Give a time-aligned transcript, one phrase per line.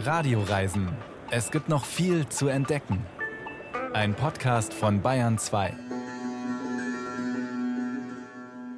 [0.00, 0.88] Radioreisen.
[1.28, 3.04] Es gibt noch viel zu entdecken.
[3.92, 5.74] Ein Podcast von Bayern 2.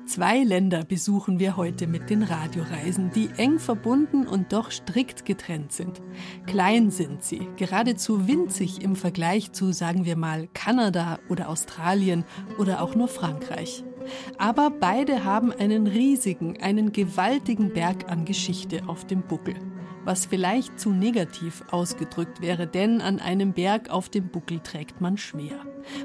[0.07, 5.73] Zwei Länder besuchen wir heute mit den Radioreisen, die eng verbunden und doch strikt getrennt
[5.73, 6.01] sind.
[6.47, 12.25] Klein sind sie, geradezu winzig im Vergleich zu, sagen wir mal, Kanada oder Australien
[12.59, 13.85] oder auch nur Frankreich.
[14.39, 19.55] Aber beide haben einen riesigen, einen gewaltigen Berg an Geschichte auf dem Buckel.
[20.11, 25.17] Was vielleicht zu negativ ausgedrückt wäre, denn an einem Berg auf dem Buckel trägt man
[25.17, 25.55] schwer.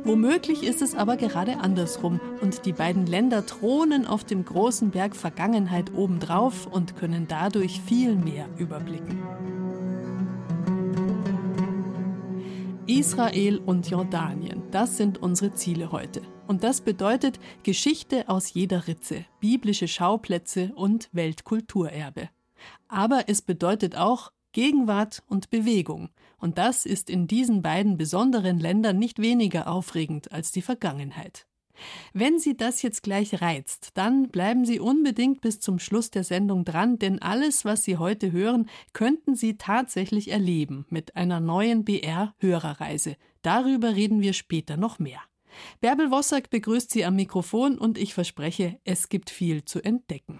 [0.03, 5.15] Womöglich ist es aber gerade andersrum und die beiden Länder thronen auf dem großen Berg
[5.15, 9.23] Vergangenheit obendrauf und können dadurch viel mehr überblicken.
[12.85, 16.21] Israel und Jordanien, das sind unsere Ziele heute.
[16.45, 22.29] Und das bedeutet Geschichte aus jeder Ritze, biblische Schauplätze und Weltkulturerbe.
[22.87, 26.09] Aber es bedeutet auch Gegenwart und Bewegung.
[26.37, 31.45] Und das ist in diesen beiden besonderen Ländern nicht weniger aufregend als die Vergangenheit.
[32.13, 36.63] Wenn Sie das jetzt gleich reizt, dann bleiben Sie unbedingt bis zum Schluss der Sendung
[36.63, 43.17] dran, denn alles, was Sie heute hören, könnten Sie tatsächlich erleben mit einer neuen BR-Hörerreise.
[43.41, 45.19] Darüber reden wir später noch mehr.
[45.81, 50.39] Bärbel Wossack begrüßt Sie am Mikrofon und ich verspreche, es gibt viel zu entdecken.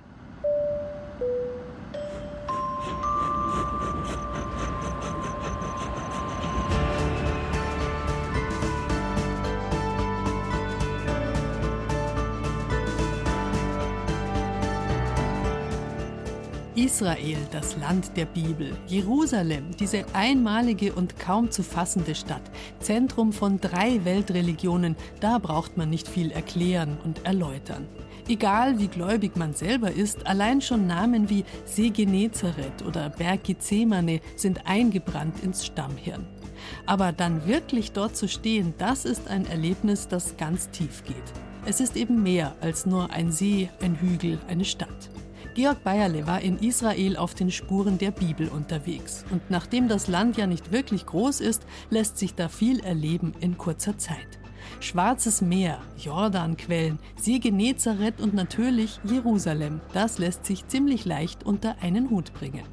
[16.86, 22.44] Israel, das Land der Bibel, Jerusalem, diese einmalige und kaum zu fassende Stadt,
[22.80, 27.88] Zentrum von drei Weltreligionen, da braucht man nicht viel erklären und erläutern.
[28.28, 34.22] Egal wie gläubig man selber ist, allein schon Namen wie See Genezareth oder Berg Gethsemane
[34.36, 36.28] sind eingebrannt ins Stammhirn.
[36.86, 41.16] Aber dann wirklich dort zu stehen, das ist ein Erlebnis, das ganz tief geht.
[41.66, 45.09] Es ist eben mehr als nur ein See, ein Hügel, eine Stadt.
[45.55, 49.23] Georg Bayerle war in Israel auf den Spuren der Bibel unterwegs.
[49.31, 53.57] Und nachdem das Land ja nicht wirklich groß ist, lässt sich da viel erleben in
[53.57, 54.27] kurzer Zeit.
[54.81, 59.79] Schwarzes Meer, Jordanquellen, See Genezareth und natürlich Jerusalem.
[59.94, 62.65] Das lässt sich ziemlich leicht unter einen Hut bringen.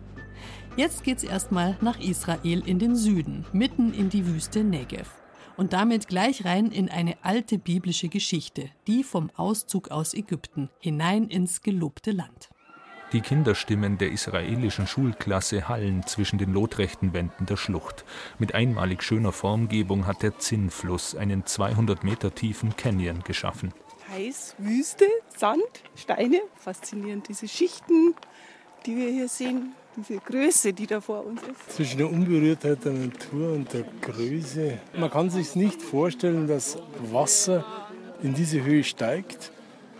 [0.76, 5.09] Jetzt geht's erstmal nach Israel in den Süden, mitten in die Wüste Negev.
[5.56, 11.28] Und damit gleich rein in eine alte biblische Geschichte, die vom Auszug aus Ägypten hinein
[11.28, 12.52] ins gelobte Land.
[13.12, 18.06] Die Kinderstimmen der israelischen Schulklasse hallen zwischen den lotrechten Wänden der Schlucht.
[18.39, 23.75] Mit einmalig schöner Formgebung hat der Zinnfluss einen 200 Meter tiefen Canyon geschaffen.
[24.09, 25.05] Heiß, Wüste,
[25.37, 25.62] Sand,
[25.95, 28.15] Steine, faszinierend diese Schichten,
[28.87, 31.77] die wir hier sehen, diese Größe, die da vor uns ist.
[31.77, 34.78] Zwischen der Unberührtheit der Natur und der Größe.
[34.97, 36.78] Man kann sich nicht vorstellen, dass
[37.11, 37.62] Wasser
[38.22, 39.53] in diese Höhe steigt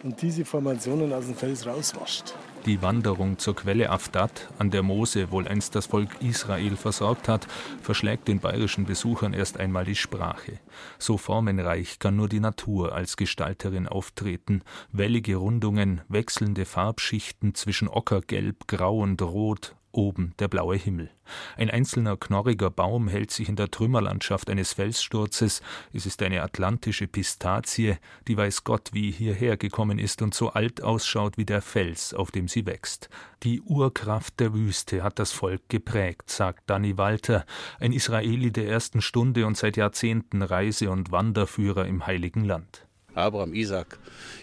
[0.03, 2.33] und diese Formationen aus dem Fels rauswascht.
[2.65, 7.49] Die Wanderung zur Quelle Afdat, an der Mose wohl einst das Volk Israel versorgt hat,
[7.83, 10.61] verschlägt den bayerischen Besuchern erst einmal die Sprache.
[10.97, 14.63] So formenreich kann nur die Natur als Gestalterin auftreten.
[14.93, 21.11] Wellige Rundungen, wechselnde Farbschichten zwischen Ockergelb, Grau und Rot, oben der blaue Himmel.
[21.57, 25.63] Ein einzelner knorriger Baum hält sich in der Trümmerlandschaft eines Felssturzes.
[25.93, 27.97] Es ist eine atlantische Pistazie,
[28.29, 32.31] die weiß Gott wie hierher gekommen ist und so alt ausschaut wie der Fels, auf
[32.31, 33.09] dem sie wächst.
[33.43, 37.45] Die Urkraft der Wüste hat das Volk geprägt, sagt Danny Walter,
[37.81, 42.87] ein Israeli der ersten Stunde und seit Jahrzehnten Reise- und Wanderführer im Heiligen Land.
[43.15, 43.99] Abraham, Isaac,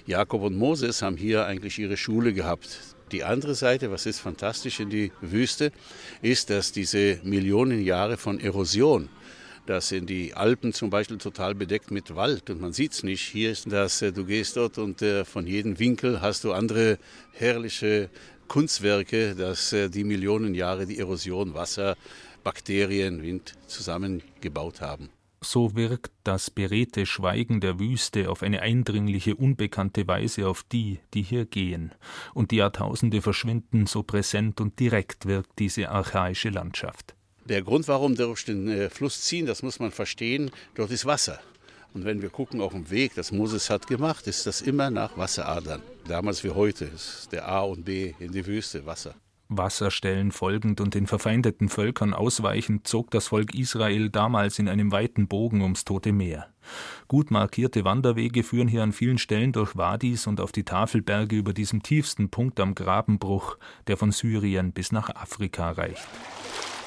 [0.05, 2.95] Jakob und Moses haben hier eigentlich ihre Schule gehabt.
[3.11, 5.71] Die andere Seite, was ist fantastisch in die Wüste,
[6.21, 9.09] ist, dass diese Millionen Jahre von Erosion,
[9.65, 13.21] das sind die Alpen zum Beispiel total bedeckt mit Wald und man sieht es nicht.
[13.21, 16.97] Hier ist das, äh, du gehst dort und äh, von jedem Winkel hast du andere
[17.33, 18.09] herrliche
[18.47, 21.97] Kunstwerke, dass äh, die Millionen Jahre die Erosion, Wasser,
[22.43, 25.09] Bakterien, Wind zusammengebaut haben.
[25.41, 31.21] So wirkt das beredte Schweigen der Wüste auf eine eindringliche, unbekannte Weise auf die, die
[31.21, 31.93] hier gehen,
[32.33, 37.15] und die Jahrtausende verschwinden, so präsent und direkt wirkt diese archaische Landschaft.
[37.45, 41.05] Der Grund, warum wir durch den äh, Fluss ziehen, das muss man verstehen, dort ist
[41.05, 41.39] Wasser.
[41.93, 45.17] Und wenn wir gucken auf den Weg, das Moses hat gemacht, ist das immer nach
[45.17, 45.81] Wasseradern.
[46.07, 49.15] Damals wie heute ist der A und B in die Wüste Wasser.
[49.49, 55.27] Wasserstellen folgend und den verfeindeten Völkern ausweichend zog das Volk Israel damals in einem weiten
[55.27, 56.47] Bogen ums Tote Meer.
[57.07, 61.53] Gut markierte Wanderwege führen hier an vielen Stellen durch Wadis und auf die Tafelberge über
[61.53, 63.57] diesem tiefsten Punkt am Grabenbruch,
[63.87, 66.07] der von Syrien bis nach Afrika reicht.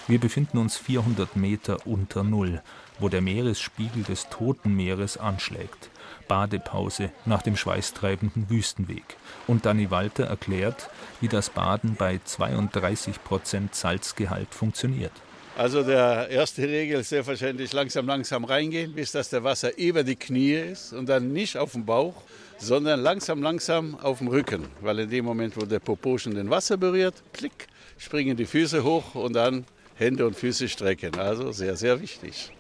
[0.09, 2.63] Wir befinden uns 400 Meter unter Null,
[2.99, 5.92] wo der Meeresspiegel des Toten Meeres anschlägt.
[6.33, 9.05] Badepause nach dem schweißtreibenden Wüstenweg.
[9.47, 10.89] Und Danny Walter erklärt,
[11.21, 15.13] wie das Baden bei 32 Prozent Salzgehalt funktioniert.
[15.59, 20.17] Also der erste Regel ist selbstverständlich langsam, langsam reingehen, bis das der Wasser über die
[20.17, 22.15] Knie ist und dann nicht auf dem Bauch,
[22.57, 24.67] sondern langsam, langsam auf dem Rücken.
[24.81, 27.67] Weil in dem Moment, wo der Popo schon den Wasser berührt, klick,
[27.99, 31.15] springen die Füße hoch und dann Hände und Füße strecken.
[31.19, 32.53] Also sehr, sehr wichtig.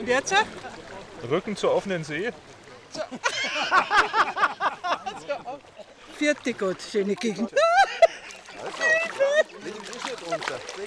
[0.00, 0.34] Und jetzt?
[1.30, 2.32] Rücken zur offenen See.
[6.16, 7.52] Vierte Gott, schöne Gegend.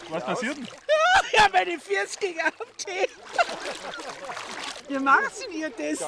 [0.10, 0.68] Was passiert denn?
[1.34, 3.08] Ja, meine Füße gingen auf Tee.
[4.88, 6.06] Wie machst ihr das?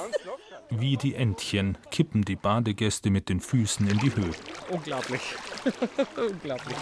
[0.69, 4.31] Wie die Entchen kippen die Badegäste mit den Füßen in die Höhe.
[4.69, 5.21] Unglaublich.
[6.15, 6.77] Unglaublich.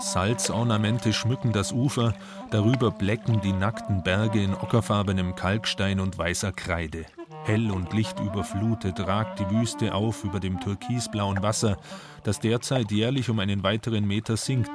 [0.00, 2.14] Salzornamente schmücken das Ufer,
[2.50, 7.04] darüber blecken die nackten Berge in ockerfarbenem Kalkstein und weißer Kreide.
[7.44, 11.78] Hell und lichtüberflutet ragt die Wüste auf über dem türkisblauen Wasser,
[12.22, 14.70] das derzeit jährlich um einen weiteren Meter sinkt,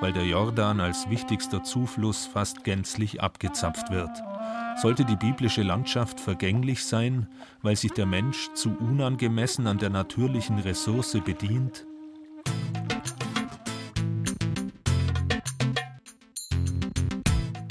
[0.00, 4.10] weil der Jordan als wichtigster Zufluss fast gänzlich abgezapft wird.
[4.80, 7.26] Sollte die biblische Landschaft vergänglich sein,
[7.62, 11.86] weil sich der Mensch zu unangemessen an der natürlichen Ressource bedient?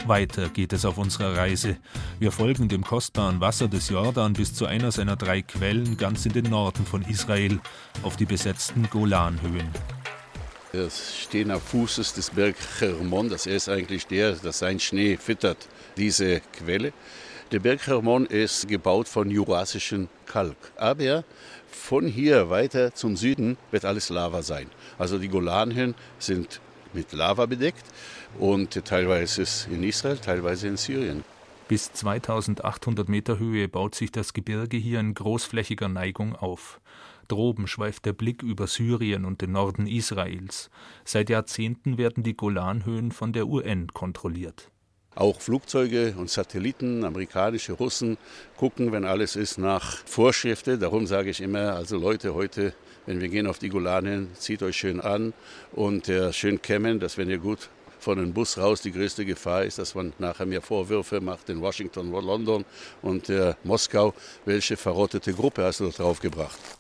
[0.09, 1.77] Weiter geht es auf unserer Reise.
[2.19, 6.33] Wir folgen dem kostbaren Wasser des Jordan bis zu einer seiner drei Quellen ganz in
[6.33, 7.59] den Norden von Israel,
[8.01, 9.69] auf die besetzten Golanhöhen.
[10.71, 13.29] Wir stehen am Fußes des Berg Hermon.
[13.29, 16.91] Das ist eigentlich der, dass sein Schnee füttert diese Quelle.
[17.51, 20.57] Der Berg Hermon ist gebaut von jurassischem Kalk.
[20.75, 21.23] Aber
[21.69, 24.69] von hier weiter zum Süden wird alles Lava sein.
[24.97, 26.61] Also die Golanhöhen sind
[26.93, 27.85] mit Lava bedeckt
[28.37, 31.23] und teilweise in Israel, teilweise in Syrien.
[31.67, 36.81] Bis 2800 Meter Höhe baut sich das Gebirge hier in großflächiger Neigung auf.
[37.27, 40.71] Droben schweift der Blick über Syrien und den Norden Israels.
[41.05, 44.71] Seit Jahrzehnten werden die Golanhöhen von der UN kontrolliert.
[45.15, 48.17] Auch Flugzeuge und Satelliten, amerikanische Russen,
[48.57, 50.79] gucken, wenn alles ist, nach Vorschriften.
[50.79, 52.73] Darum sage ich immer, also Leute, heute,
[53.05, 55.33] wenn wir gehen auf die Golanhöhen, zieht euch schön an
[55.71, 57.69] und äh, schön kämmen, dass wenn ihr gut
[57.99, 58.81] von dem Bus raus.
[58.81, 62.65] Die größte Gefahr ist, dass man nachher mir Vorwürfe macht in Washington, London
[63.01, 64.13] und äh, Moskau.
[64.45, 66.78] Welche verrottete Gruppe hast du da draufgebracht?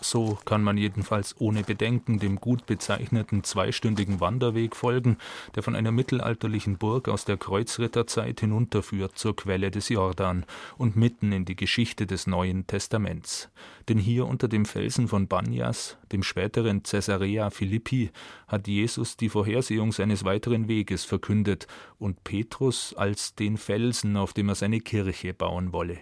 [0.00, 5.18] So kann man jedenfalls ohne Bedenken dem gut bezeichneten zweistündigen Wanderweg folgen,
[5.54, 10.44] der von einer mittelalterlichen Burg aus der Kreuzritterzeit hinunterführt zur Quelle des Jordan
[10.76, 13.50] und mitten in die Geschichte des Neuen Testaments.
[13.88, 18.10] Denn hier unter dem Felsen von Banyas, dem späteren Caesarea Philippi,
[18.46, 21.66] hat Jesus die Vorhersehung seines weiteren Weges verkündet
[21.98, 25.98] und Petrus als den Felsen, auf dem er seine Kirche bauen wolle.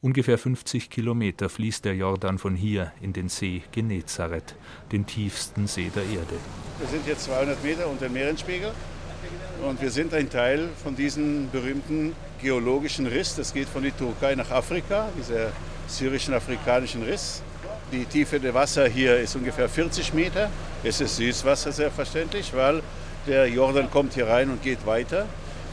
[0.00, 4.54] Ungefähr 50 Kilometer fließt der Jordan von hier in den See Genezareth,
[4.90, 6.36] den tiefsten See der Erde.
[6.78, 8.72] Wir sind jetzt 200 Meter unter dem Meeresspiegel
[9.66, 13.36] und wir sind ein Teil von diesem berühmten geologischen Riss.
[13.36, 15.52] Das geht von der Türkei nach Afrika, dieser
[15.86, 17.42] syrischen afrikanischen Riss.
[17.92, 20.50] Die Tiefe der Wasser hier ist ungefähr 40 Meter.
[20.82, 22.82] Es ist Süßwasser selbstverständlich, weil
[23.26, 25.26] der Jordan kommt hier rein und geht weiter.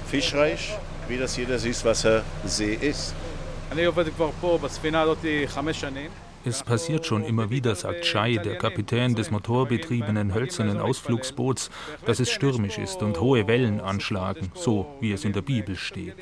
[0.07, 0.75] Fischreich,
[1.07, 3.13] wie das hier der Süßwassersee ist.
[6.45, 11.69] Es passiert schon immer wieder, sagt Shai, der Kapitän des motorbetriebenen hölzernen Ausflugsboots,
[12.05, 16.15] dass es stürmisch ist und hohe Wellen anschlagen, so wie es in der Bibel steht.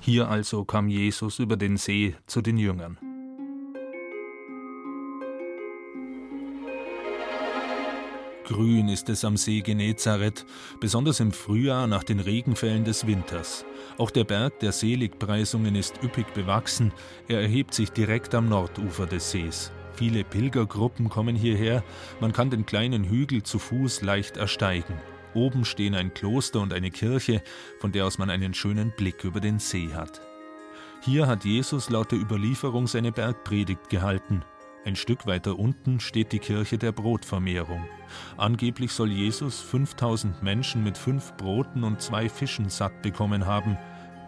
[0.00, 2.96] Hier also kam Jesus über den See zu den Jüngern.
[8.48, 10.46] Grün ist es am See Genezareth,
[10.80, 13.66] besonders im Frühjahr nach den Regenfällen des Winters.
[13.98, 16.92] Auch der Berg der Seligpreisungen ist üppig bewachsen,
[17.28, 19.70] er erhebt sich direkt am Nordufer des Sees.
[19.92, 21.84] Viele Pilgergruppen kommen hierher,
[22.20, 24.98] man kann den kleinen Hügel zu Fuß leicht ersteigen.
[25.34, 27.42] Oben stehen ein Kloster und eine Kirche,
[27.80, 30.22] von der aus man einen schönen Blick über den See hat.
[31.02, 34.42] Hier hat Jesus laut der Überlieferung seine Bergpredigt gehalten.
[34.88, 37.86] Ein Stück weiter unten steht die Kirche der Brotvermehrung.
[38.38, 43.76] Angeblich soll Jesus 5000 Menschen mit fünf Broten und zwei Fischen satt bekommen haben.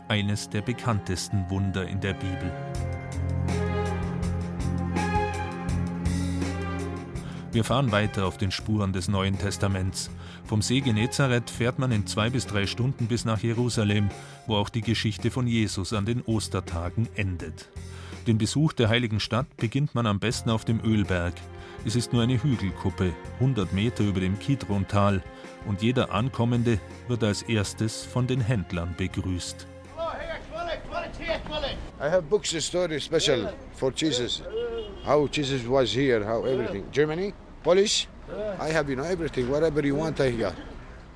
[0.09, 2.53] Eines der bekanntesten Wunder in der Bibel.
[7.53, 10.11] Wir fahren weiter auf den Spuren des Neuen Testaments.
[10.45, 14.11] Vom See Genezareth fährt man in zwei bis drei Stunden bis nach Jerusalem,
[14.47, 17.71] wo auch die Geschichte von Jesus an den Ostertagen endet.
[18.27, 21.33] Den Besuch der heiligen Stadt beginnt man am besten auf dem Ölberg.
[21.87, 25.23] Es ist nur eine Hügelkuppe, 100 Meter über dem Kidrontal,
[25.67, 29.67] und jeder Ankommende wird als erstes von den Händlern begrüßt.
[32.03, 34.43] I have books story special for Jesus.
[35.05, 36.85] How Jesus was here, how everything.
[36.93, 38.07] Germany, Polish.
[38.59, 39.51] I have you know everything.
[39.51, 40.55] Whatever you want, I got.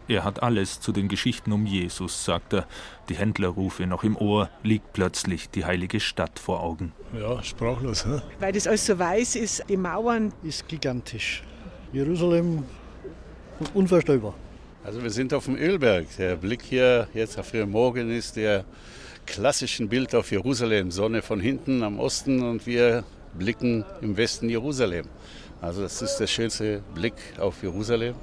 [0.06, 2.66] Er hat alles zu den Geschichten um Jesus, sagt er.
[3.08, 6.92] Die Händlerrufe noch im Ohr, liegt plötzlich die heilige Stadt vor Augen.
[7.18, 8.04] Ja, sprachlos.
[8.04, 8.20] He?
[8.38, 10.32] Weil das alles so weiß ist, die Mauern.
[10.42, 11.42] Ist gigantisch.
[11.92, 12.64] Jerusalem
[13.72, 14.34] unvorstellbar.
[14.84, 16.06] Also wir sind auf dem Ölberg.
[16.18, 18.66] Der Blick hier jetzt auf den Morgen ist der
[19.24, 20.90] klassischen Bild auf Jerusalem.
[20.90, 25.06] Sonne von hinten am Osten und wir blicken im Westen Jerusalem.
[25.62, 28.14] Also das ist der schönste Blick auf Jerusalem.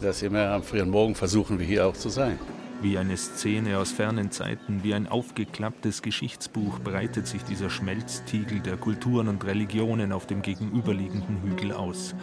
[0.00, 2.38] Das immer am frühen Morgen versuchen wir hier auch zu sein.
[2.80, 8.76] Wie eine Szene aus fernen Zeiten, wie ein aufgeklapptes Geschichtsbuch breitet sich dieser Schmelztiegel der
[8.76, 12.14] Kulturen und Religionen auf dem gegenüberliegenden Hügel aus.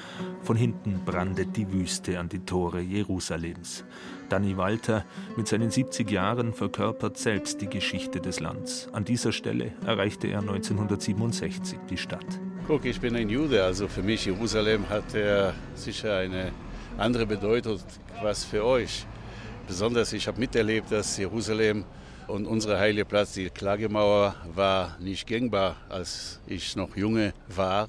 [0.44, 3.84] Von hinten brandet die Wüste an die Tore Jerusalems.
[4.30, 5.04] Danny Walter
[5.36, 8.88] mit seinen 70 Jahren verkörpert selbst die Geschichte des Landes.
[8.94, 12.40] An dieser Stelle erreichte er 1967 die Stadt.
[12.66, 16.54] Guck, ich bin ein Jude, also für mich Jerusalem hat er sicher eine
[16.98, 17.80] andere Bedeutung
[18.22, 19.06] was für euch.
[19.68, 21.84] Besonders ich habe miterlebt, dass Jerusalem
[22.28, 27.88] und unsere heilige Platz, die Klagemauer, war nicht gängbar, als ich noch junge war.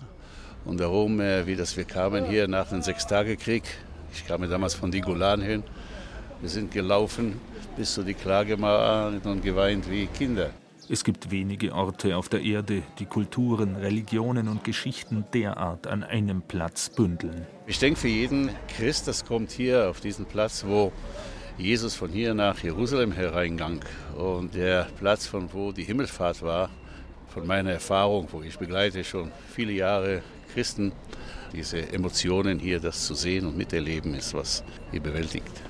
[0.64, 3.62] Und darum, äh, wie das wir kamen hier nach dem Sechstagekrieg,
[4.12, 5.62] ich kam damals von die Golan hin,
[6.40, 7.40] wir sind gelaufen
[7.76, 10.50] bis zu die Klagemauer und geweint wie Kinder.
[10.88, 16.43] Es gibt wenige Orte auf der Erde, die Kulturen, Religionen und Geschichten derart an einem
[16.43, 17.45] Platz bündeln.
[17.66, 20.93] Ich denke, für jeden Christ, das kommt hier auf diesen Platz, wo
[21.59, 23.81] Jesus von hier nach Jerusalem hereingang
[24.16, 26.71] und der Platz, von wo die Himmelfahrt war,
[27.31, 30.23] von meiner Erfahrung, wo ich begleite schon viele Jahre
[30.55, 30.93] Christen,
[31.52, 34.62] diese Emotionen hier, das zu sehen und miterleben, ist was
[34.93, 35.62] hier bewältigt.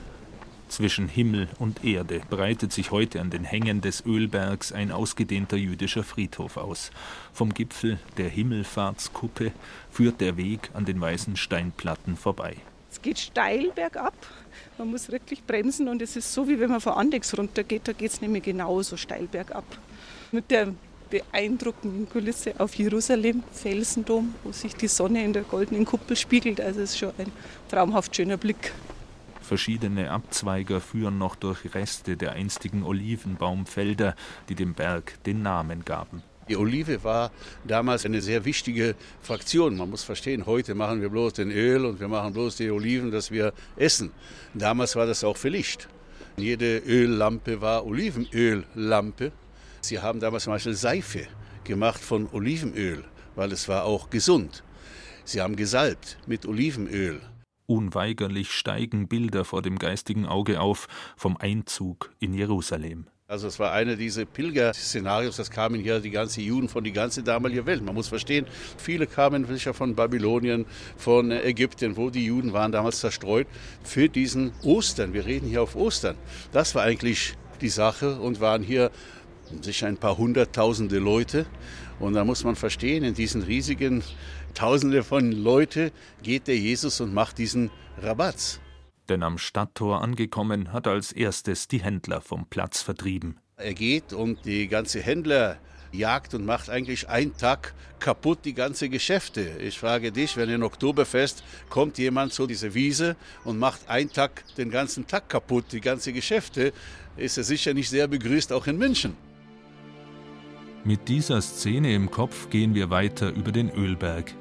[0.69, 6.03] Zwischen Himmel und Erde breitet sich heute an den Hängen des Ölbergs ein ausgedehnter jüdischer
[6.03, 6.91] Friedhof aus.
[7.33, 9.53] Vom Gipfel der Himmelfahrtskuppe
[9.91, 12.57] führt der Weg an den weißen Steinplatten vorbei.
[12.91, 14.15] Es geht steil bergab.
[14.77, 17.83] Man muss wirklich bremsen und es ist so, wie wenn man von Andex runtergeht.
[17.87, 19.65] Da geht es nämlich genauso steil bergab.
[20.33, 20.75] Mit der
[21.11, 26.61] beeindruckenden Kulisse auf Jerusalem, Felsendom, wo sich die Sonne in der goldenen Kuppel spiegelt.
[26.61, 27.31] Also es ist schon ein
[27.69, 28.73] traumhaft schöner Blick.
[29.47, 34.17] Verschiedene Abzweiger führen noch durch Reste der einstigen Olivenbaumfelder,
[34.49, 36.25] die dem Berg den Namen gaben.
[36.49, 37.31] Die Olive war
[37.63, 39.77] damals eine sehr wichtige Fraktion.
[39.77, 43.13] Man muss verstehen, heute machen wir bloß den Öl und wir machen bloß die Oliven,
[43.13, 44.11] dass wir essen.
[44.53, 45.89] Damals war das auch für Licht.
[46.37, 49.31] Jede Öllampe war Olivenöllampe.
[49.81, 51.29] Sie haben damals zum Beispiel Seife
[51.63, 53.05] gemacht von Olivenöl,
[53.37, 54.65] weil es war auch gesund.
[55.25, 57.21] Sie haben gesalbt mit Olivenöl.
[57.67, 63.07] Unweigerlich steigen Bilder vor dem geistigen Auge auf vom Einzug in Jerusalem.
[63.29, 67.25] Also es war einer dieser Pilgerszenarios, das kamen hier die ganzen Juden von die ganze
[67.25, 67.85] damalige Welt.
[67.85, 68.47] Man muss verstehen,
[68.79, 70.65] viele kamen sicher von Babylonien,
[70.97, 73.49] von Ägypten, wo die Juden waren damals zerstreut,
[73.83, 75.13] für diesen Ostern.
[75.13, 76.15] Wir reden hier auf Ostern.
[76.53, 78.93] Das war eigentlich die Sache und waren hier
[79.61, 81.47] sicher ein paar hunderttausende Leute.
[81.99, 84.05] Und da muss man verstehen, in diesen riesigen
[84.57, 87.71] Tausende von Leute geht der Jesus und macht diesen
[88.01, 88.59] Rabatz.
[89.11, 93.39] Denn am Stadttor angekommen hat er als erstes die Händler vom Platz vertrieben.
[93.59, 95.59] Er geht und die ganze Händler
[95.93, 99.43] jagt und macht eigentlich einen Tag kaputt die ganze Geschäfte.
[99.61, 104.43] Ich frage dich, wenn in Oktoberfest kommt jemand zu dieser Wiese und macht einen Tag
[104.57, 106.73] den ganzen Tag kaputt, die ganze Geschäfte,
[107.19, 109.19] ist er sicher nicht sehr begrüßt, auch in München.
[110.83, 114.33] Mit dieser Szene im Kopf gehen wir weiter über den Ölberg.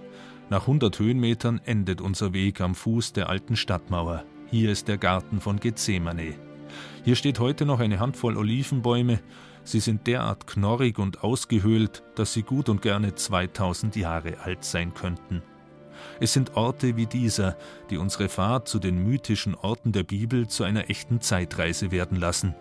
[0.50, 4.24] Nach 100 Höhenmetern endet unser Weg am Fuß der alten Stadtmauer.
[4.52, 6.36] Hier ist der Garten von Gethsemane.
[7.04, 9.22] Hier steht heute noch eine Handvoll Olivenbäume.
[9.64, 14.94] Sie sind derart knorrig und ausgehöhlt, dass sie gut und gerne 2000 Jahre alt sein
[14.94, 15.42] könnten.
[16.20, 17.58] Es sind Orte wie dieser,
[17.90, 22.54] die unsere Fahrt zu den mythischen Orten der Bibel zu einer echten Zeitreise werden lassen.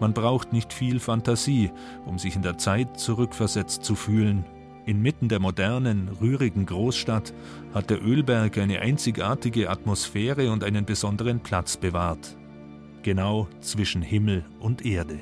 [0.00, 1.70] Man braucht nicht viel Fantasie,
[2.04, 4.44] um sich in der Zeit zurückversetzt zu fühlen.
[4.86, 7.34] Inmitten der modernen, rührigen Großstadt
[7.74, 12.36] hat der Ölberg eine einzigartige Atmosphäre und einen besonderen Platz bewahrt.
[13.02, 15.18] Genau zwischen Himmel und Erde.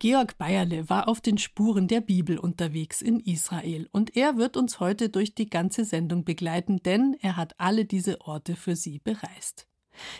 [0.00, 4.78] Georg Bayerle war auf den Spuren der Bibel unterwegs in Israel und er wird uns
[4.80, 9.66] heute durch die ganze Sendung begleiten, denn er hat alle diese Orte für Sie bereist.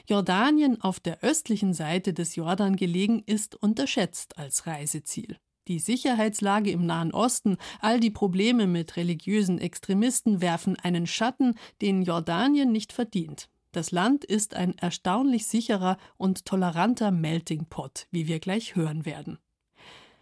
[0.07, 5.39] Jordanien auf der östlichen Seite des Jordan gelegen ist unterschätzt als Reiseziel.
[5.69, 12.03] Die Sicherheitslage im Nahen Osten, all die Probleme mit religiösen Extremisten werfen einen Schatten, den
[12.03, 13.51] Jordanien nicht verdient.
[13.73, 19.39] Das Land ist ein erstaunlich sicherer und toleranter Melting Pot, wie wir gleich hören werden.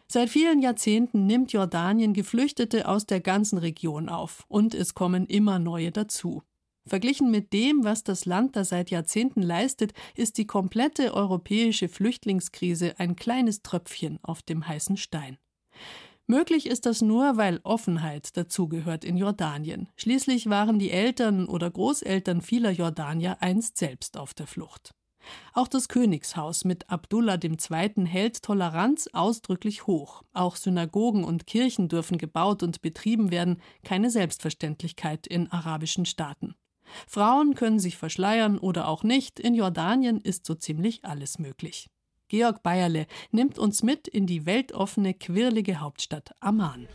[0.08, 5.58] Seit vielen Jahrzehnten nimmt Jordanien Geflüchtete aus der ganzen Region auf, und es kommen immer
[5.58, 6.42] neue dazu.
[6.86, 12.94] Verglichen mit dem, was das Land da seit Jahrzehnten leistet, ist die komplette europäische Flüchtlingskrise
[12.98, 15.38] ein kleines Tröpfchen auf dem heißen Stein.
[16.28, 19.88] Möglich ist das nur, weil Offenheit dazugehört in Jordanien.
[19.96, 24.92] Schließlich waren die Eltern oder Großeltern vieler Jordanier einst selbst auf der Flucht.
[25.52, 28.06] Auch das Königshaus mit Abdullah II.
[28.06, 30.22] hält Toleranz ausdrücklich hoch.
[30.32, 36.54] Auch Synagogen und Kirchen dürfen gebaut und betrieben werden, keine Selbstverständlichkeit in arabischen Staaten.
[37.06, 41.88] Frauen können sich verschleiern oder auch nicht, in Jordanien ist so ziemlich alles möglich.
[42.28, 46.88] Georg Bayerle nimmt uns mit in die weltoffene, quirlige Hauptstadt Amman.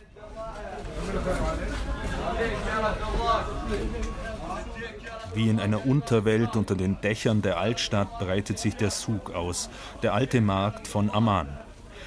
[5.34, 9.70] Wie in einer Unterwelt unter den Dächern der Altstadt breitet sich der Sug aus,
[10.02, 11.48] der alte Markt von Amman.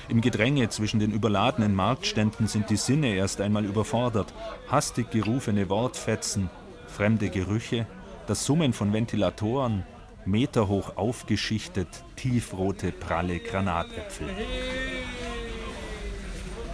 [0.08, 4.32] Im Gedränge zwischen den überladenen Marktständen sind die Sinne erst einmal überfordert.
[4.68, 6.52] Hastig gerufene Wortfetzen,
[6.96, 7.86] fremde Gerüche,
[8.26, 9.84] das Summen von Ventilatoren,
[10.26, 14.30] meterhoch aufgeschichtet, tiefrote, pralle Granatäpfel.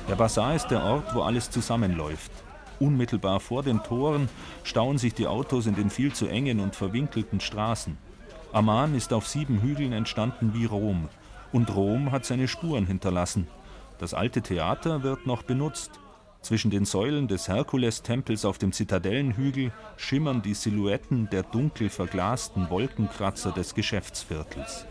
[0.08, 2.32] Der Bazar ist der Ort, wo alles zusammenläuft.
[2.80, 4.30] Unmittelbar vor den Toren
[4.64, 7.98] stauen sich die Autos in den viel zu engen und verwinkelten Straßen.
[8.54, 11.10] Amman ist auf sieben Hügeln entstanden wie Rom.
[11.52, 13.48] Und Rom hat seine Spuren hinterlassen.
[13.98, 16.00] Das alte Theater wird noch benutzt.
[16.42, 23.52] Zwischen den Säulen des Herkulestempels auf dem Zitadellenhügel schimmern die Silhouetten der dunkel verglasten Wolkenkratzer
[23.52, 24.86] des Geschäftsviertels.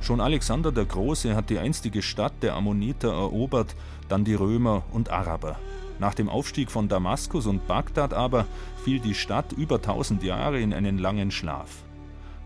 [0.00, 3.74] Schon Alexander der Große hat die einstige Stadt der Ammoniter erobert,
[4.08, 5.58] dann die Römer und Araber.
[5.98, 8.46] Nach dem Aufstieg von Damaskus und Bagdad aber
[8.84, 11.82] fiel die Stadt über 1000 Jahre in einen langen Schlaf.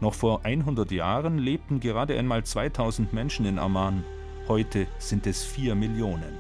[0.00, 4.02] Noch vor 100 Jahren lebten gerade einmal 2000 Menschen in Amman.
[4.50, 6.36] Heute sind es 4 Millionen.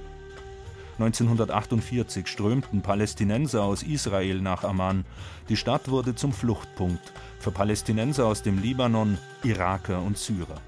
[0.98, 5.04] 1948 strömten Palästinenser aus Israel nach Amman.
[5.48, 10.60] Die Stadt wurde zum Fluchtpunkt für Palästinenser aus dem Libanon, Iraker und Syrer.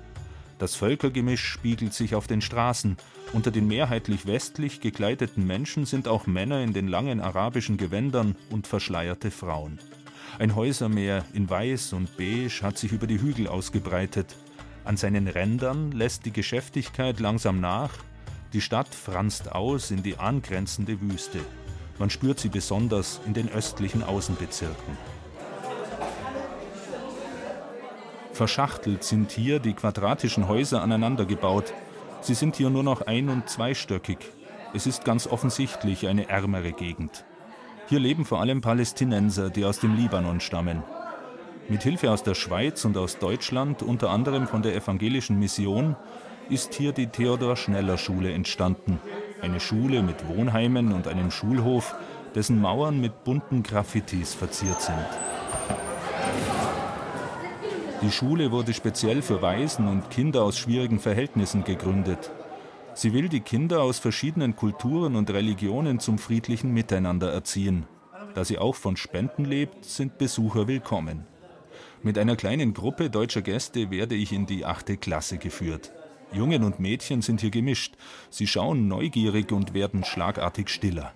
[0.61, 2.96] Das Völkergemisch spiegelt sich auf den Straßen.
[3.33, 8.68] Unter den mehrheitlich westlich gekleideten Menschen sind auch Männer in den langen arabischen Gewändern und
[8.68, 9.81] verschleierte Frauen.
[10.38, 14.37] Ein Häusermeer in Weiß und Beige hat sich über die Hügel ausgebreitet.
[14.85, 17.90] An seinen Rändern lässt die Geschäftigkeit langsam nach.
[18.53, 21.38] Die Stadt franzt aus in die angrenzende Wüste.
[21.99, 24.99] Man spürt sie besonders in den östlichen Außenbezirken.
[28.33, 31.73] Verschachtelt sind hier die quadratischen Häuser aneinandergebaut.
[32.23, 34.18] Sie sind hier nur noch ein- und zweistöckig.
[34.75, 37.25] Es ist ganz offensichtlich eine ärmere Gegend.
[37.88, 40.83] Hier leben vor allem Palästinenser, die aus dem Libanon stammen.
[41.68, 45.96] Mit Hilfe aus der Schweiz und aus Deutschland, unter anderem von der evangelischen Mission,
[46.51, 48.98] ist hier die Theodor Schneller Schule entstanden.
[49.40, 51.94] Eine Schule mit Wohnheimen und einem Schulhof,
[52.35, 55.07] dessen Mauern mit bunten Graffitis verziert sind.
[58.03, 62.33] Die Schule wurde speziell für Waisen und Kinder aus schwierigen Verhältnissen gegründet.
[62.94, 67.87] Sie will die Kinder aus verschiedenen Kulturen und Religionen zum friedlichen Miteinander erziehen.
[68.35, 71.27] Da sie auch von Spenden lebt, sind Besucher willkommen.
[72.04, 75.92] Mit einer kleinen Gruppe deutscher Gäste werde ich in die achte Klasse geführt.
[76.32, 77.94] Jungen und Mädchen sind hier gemischt.
[78.28, 81.12] Sie schauen neugierig und werden schlagartig stiller.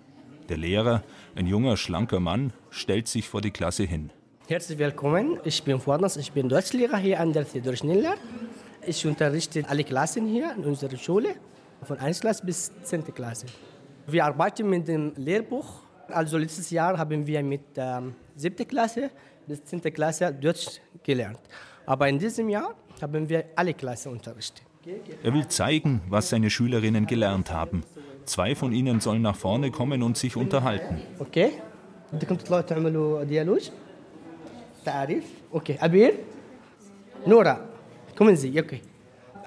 [0.49, 1.03] Der Lehrer,
[1.35, 4.11] ein junger, schlanker Mann, stellt sich vor die Klasse hin.
[4.46, 5.40] Herzlich willkommen.
[5.42, 8.14] Ich bin Vornas, ich bin Deutschlehrer hier an der Theodor Schneller.
[8.87, 11.35] Ich unterrichte alle Klassen hier in unserer Schule,
[11.83, 12.20] von 1.
[12.20, 13.12] Klasse bis 10.
[13.12, 13.46] Klasse.
[14.07, 15.83] Wir arbeiten mit dem Lehrbuch.
[16.07, 18.68] Also letztes Jahr haben wir mit ähm, 7.
[18.68, 19.11] Klasse
[19.48, 19.82] bis 10.
[19.94, 21.40] Klasse Deutsch gelernt.
[21.86, 24.64] Aber in diesem Jahr haben wir alle Klassen unterrichtet.
[25.24, 27.84] Er will zeigen, was seine Schülerinnen gelernt haben.
[28.26, 31.02] Zwei von ihnen sollen nach vorne kommen und sich unterhalten.
[31.20, 31.52] Okay.
[32.14, 33.70] بدكم تطلعوا تعملوا ديالوج
[34.86, 36.14] تعريف اوكي عبير
[37.28, 37.66] نورا
[38.20, 38.82] kommen Sie okay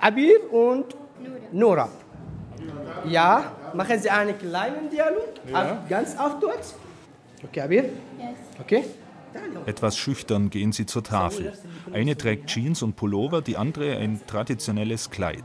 [0.01, 0.87] Abir und
[1.53, 1.89] Nora
[3.07, 5.85] ja machen Sie einen kleinen Dialog Ja.
[5.91, 6.69] ganz auf Deutsch
[7.45, 7.85] okay Abir
[8.63, 8.85] okay
[9.66, 11.54] etwas schüchtern gehen sie zur Tafel.
[11.92, 15.44] Eine trägt Jeans und Pullover, die andere ein traditionelles Kleid.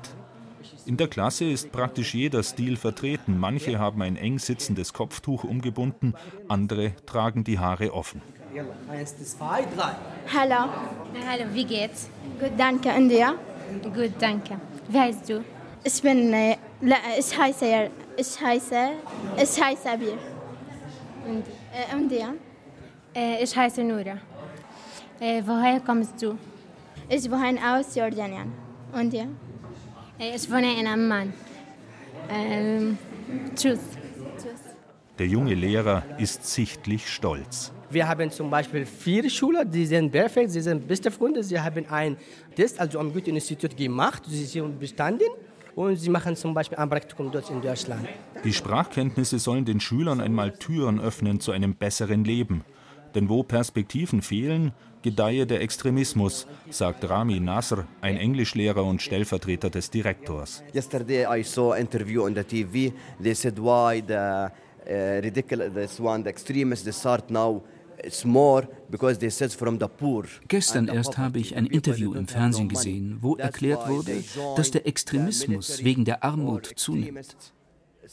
[0.86, 3.38] In der Klasse ist praktisch jeder Stil vertreten.
[3.38, 6.14] Manche haben ein eng sitzendes Kopftuch umgebunden,
[6.48, 8.20] andere tragen die Haare offen.
[10.32, 10.70] Hallo.
[11.26, 12.08] Hallo, wie geht's?
[12.38, 12.90] Gut, danke.
[12.90, 13.34] Und dir?
[13.82, 14.60] Gut, danke.
[14.88, 15.44] Wie heißt du?
[15.82, 16.56] Ich bin, äh, äh,
[17.18, 18.90] ich heiße, ich heiße,
[19.36, 20.18] ich heiße Abir.
[21.26, 22.34] Und, äh, und dir?
[23.14, 24.18] Äh, ich heiße Nura.
[25.20, 26.36] Äh, woher kommst du?
[27.08, 28.52] Ich wohne aus Jordanien.
[28.92, 29.26] Und ja?
[30.18, 31.32] Äh, ich wohne in Amman.
[32.28, 32.98] Ähm,
[33.54, 33.78] tschüss.
[35.16, 37.70] Der junge Lehrer ist sichtlich stolz.
[37.88, 41.44] Wir haben zum Beispiel vier Schüler, die sind perfekt, sie sind beste Freunde.
[41.44, 42.16] Sie haben ein
[42.56, 45.28] Test, also am Goethe-Institut gemacht, sie sind bestanden
[45.76, 48.08] und sie machen zum Beispiel ein Praktikum dort in Deutschland.
[48.42, 52.64] Die Sprachkenntnisse sollen den Schülern einmal Türen öffnen zu einem besseren Leben.
[53.14, 54.72] Denn wo Perspektiven fehlen,
[55.02, 60.62] gedeihe der Extremismus, sagt Rami Nasr, ein Englischlehrer und Stellvertreter des Direktors.
[60.74, 62.92] Yesterday I saw an interview on the TV.
[63.22, 67.62] They said why the uh, ridiculous this one the extremists they start now
[70.48, 74.22] Gestern erst habe ich ein Interview im Fernsehen gesehen, wo erklärt wurde,
[74.56, 77.36] dass der Extremismus wegen der Armut zunimmt.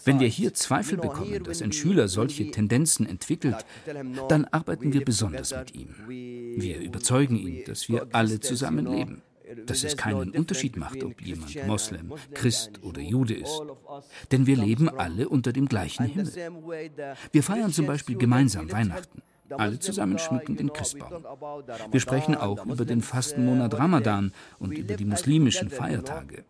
[0.06, 3.66] Wenn wir hier Zweifel bekommen, dass ein Schüler solche Tendenzen entwickelt,
[4.30, 5.96] dann arbeiten wir besonders mit ihm.
[6.08, 9.22] Wir überzeugen ihn, dass wir alle zusammen leben
[9.66, 13.62] dass es keinen Unterschied macht, ob jemand Moslem, Christ oder Jude ist.
[14.32, 16.32] Denn wir leben alle unter dem gleichen Himmel.
[17.32, 19.22] Wir feiern zum Beispiel gemeinsam Weihnachten.
[19.50, 21.26] Alle zusammen schmücken den Christbaum.
[21.92, 26.46] Wir sprechen auch über den Fastenmonat Ramadan und über die muslimischen Feiertage.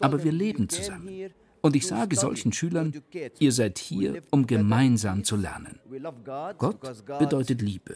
[0.00, 1.32] Aber wir leben zusammen.
[1.62, 2.92] Und ich sage solchen Schülern,
[3.38, 5.78] ihr seid hier, um gemeinsam zu lernen.
[6.58, 6.80] Gott
[7.18, 7.94] bedeutet Liebe,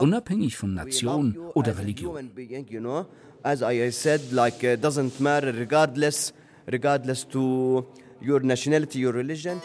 [0.00, 2.30] unabhängig von Nation oder Religion.
[3.42, 6.34] As I said, like it doesn't matter regardless,
[6.66, 7.86] regardless to
[8.20, 9.62] your nationality, your religion.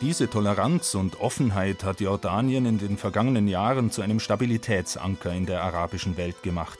[0.00, 5.62] Diese Toleranz und Offenheit hat Jordanien in den vergangenen Jahren zu einem Stabilitätsanker in der
[5.62, 6.78] arabischen Welt gemacht.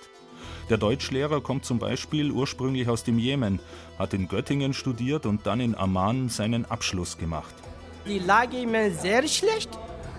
[0.70, 3.60] Der Deutschlehrer kommt zum Beispiel ursprünglich aus dem Jemen,
[3.98, 7.54] hat in Göttingen studiert und dann in Amman seinen Abschluss gemacht.
[8.06, 9.70] Die Lage ist sehr schlecht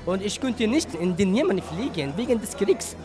[0.06, 2.96] und ich konnte nicht in den Jemen fliegen wegen des Kriegs.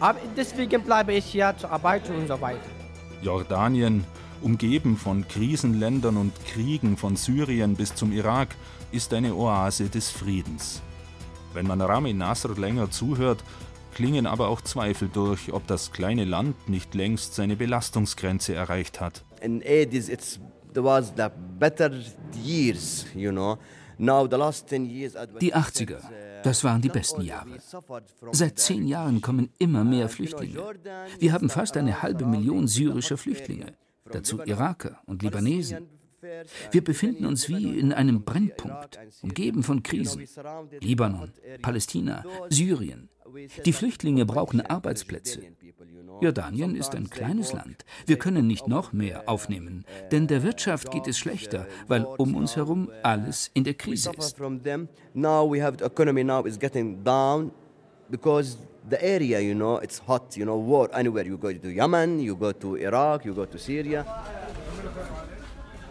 [0.00, 2.60] Aber deswegen bleibe ich hier zu arbeiten und so weiter.
[3.22, 4.04] Jordanien,
[4.42, 8.48] umgeben von Krisenländern und Kriegen von Syrien bis zum Irak,
[8.92, 10.82] ist eine Oase des Friedens.
[11.52, 13.42] Wenn man Rami Nasr länger zuhört,
[13.94, 19.24] klingen aber auch Zweifel durch, ob das kleine Land nicht längst seine Belastungsgrenze erreicht hat.
[19.40, 20.40] In 80s it
[20.74, 21.28] was the
[21.58, 21.90] better
[22.44, 23.58] years, you know.
[23.96, 26.00] Now the last 10 years Die 80er,
[26.42, 27.50] das waren die besten Jahre.
[28.32, 30.58] Seit zehn Jahren kommen immer mehr Flüchtlinge.
[31.20, 33.74] Wir haben fast eine halbe Million syrischer Flüchtlinge,
[34.10, 35.86] dazu Iraker und Libanesen.
[36.72, 40.26] Wir befinden uns wie in einem Brennpunkt, umgeben von Krisen.
[40.80, 43.08] Libanon, Palästina, Syrien.
[43.64, 45.42] Die Flüchtlinge brauchen Arbeitsplätze.
[46.20, 47.84] Jordanien ist ein kleines Land.
[48.06, 52.56] Wir können nicht noch mehr aufnehmen, denn der Wirtschaft geht es schlechter, weil um uns
[52.56, 54.36] herum alles in der Krise ist.
[58.10, 61.24] because the area, you know, it's hot, you know, war anywhere.
[61.24, 64.04] You go to Yemen, you go to Iraq, you go to Syria.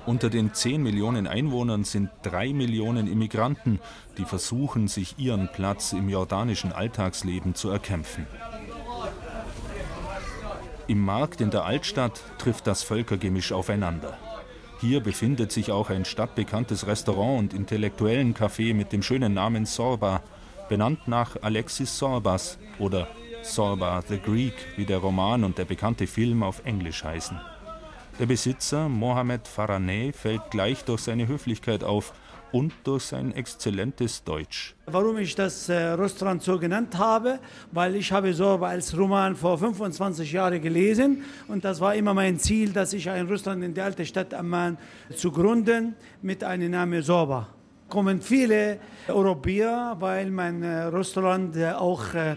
[0.06, 3.80] Unter den 10 Millionen Einwohnern sind 3 Millionen Immigranten,
[4.18, 8.28] die versuchen, sich ihren Platz im jordanischen Alltagsleben zu erkämpfen.
[10.88, 14.18] Im Markt in der Altstadt trifft das Völkergemisch aufeinander.
[14.82, 20.22] Hier befindet sich auch ein stadtbekanntes Restaurant und intellektuellen Café mit dem schönen Namen Sorba,
[20.68, 23.08] benannt nach Alexis Sorbas oder
[23.44, 27.40] Sorba the Greek, wie der Roman und der bekannte Film auf Englisch heißen.
[28.20, 32.14] Der Besitzer, Mohamed Faraneh, fällt gleich durch seine Höflichkeit auf
[32.52, 34.76] und durch sein exzellentes Deutsch.
[34.86, 37.40] Warum ich das äh, Restaurant so genannt habe,
[37.72, 42.38] weil ich habe Sorba als Roman vor 25 Jahren gelesen und das war immer mein
[42.38, 44.78] Ziel, dass ich ein Restaurant in der alten Stadt Amman
[45.16, 47.48] zu gründen mit einem Namen Sorba.
[47.90, 52.36] Kommen viele Europäer, weil mein äh, Restaurant äh, auch äh,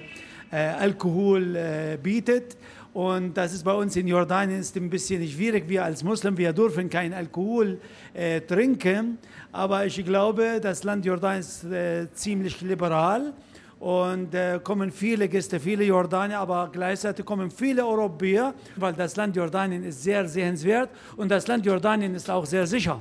[0.50, 2.56] äh, Alkohol äh, bietet
[2.96, 5.68] und das ist bei uns in Jordanien ist ein bisschen schwierig.
[5.68, 7.78] Wir als Muslim, wir dürfen kein Alkohol
[8.14, 9.18] äh, trinken.
[9.52, 13.34] Aber ich glaube, das Land Jordanien ist äh, ziemlich liberal.
[13.78, 19.36] Und äh, kommen viele Gäste, viele Jordanier, aber gleichzeitig kommen viele Europäer, weil das Land
[19.36, 22.98] Jordanien ist sehr sehenswert und das Land Jordanien ist auch sehr sicher.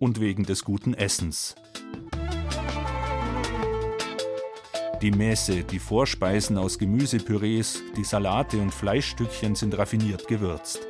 [0.00, 1.54] Und wegen des guten Essens.
[5.02, 10.88] Die Messe, die Vorspeisen aus Gemüsepürees, die Salate und Fleischstückchen sind raffiniert gewürzt.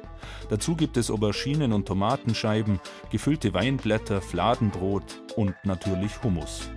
[0.48, 2.78] Dazu gibt es Auberginen und Tomatenscheiben,
[3.10, 6.70] gefüllte Weinblätter, Fladenbrot und natürlich Hummus.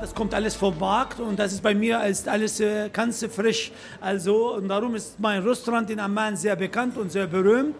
[0.00, 3.72] Das kommt alles vom Markt und das ist bei mir ist alles äh, ganz frisch.
[4.02, 7.74] Also und darum ist mein Restaurant in Amman sehr bekannt und sehr berühmt.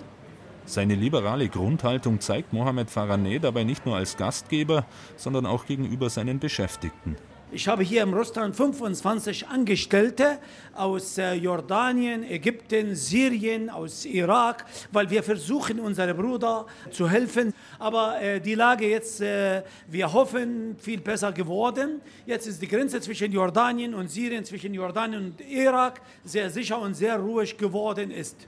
[0.66, 6.38] Seine liberale Grundhaltung zeigt Mohamed Faraneh dabei nicht nur als Gastgeber, sondern auch gegenüber seinen
[6.38, 7.16] Beschäftigten.
[7.52, 10.38] Ich habe hier im Restaurant 25 Angestellte
[10.72, 17.52] aus äh, Jordanien, Ägypten, Syrien, aus Irak, weil wir versuchen, unsere Brüder zu helfen.
[17.80, 22.00] Aber äh, die Lage jetzt, äh, wir hoffen, viel besser geworden.
[22.24, 26.94] Jetzt ist die Grenze zwischen Jordanien und Syrien, zwischen Jordanien und Irak sehr sicher und
[26.94, 28.46] sehr ruhig geworden ist.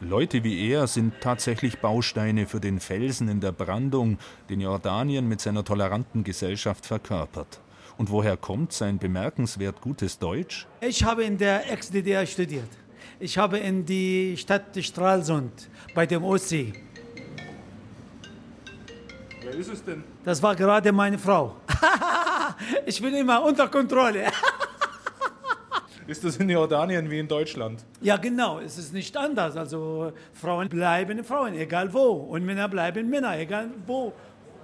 [0.00, 5.40] Leute wie er sind tatsächlich Bausteine für den Felsen in der Brandung, den Jordanien mit
[5.40, 7.60] seiner toleranten Gesellschaft verkörpert.
[7.96, 10.68] Und woher kommt sein bemerkenswert gutes Deutsch?
[10.80, 12.68] Ich habe in der Ex-DDR studiert.
[13.18, 16.72] Ich habe in die Stadt Stralsund bei dem Ostsee.
[19.42, 20.04] Wer ist es denn?
[20.24, 21.56] Das war gerade meine Frau.
[22.86, 24.26] ich bin immer unter Kontrolle.
[26.08, 27.84] Ist das in Jordanien wie in Deutschland?
[28.00, 28.60] Ja, genau.
[28.60, 29.58] Es ist nicht anders.
[29.58, 32.12] Also Frauen bleiben Frauen, egal wo.
[32.12, 34.14] Und Männer bleiben Männer, egal wo.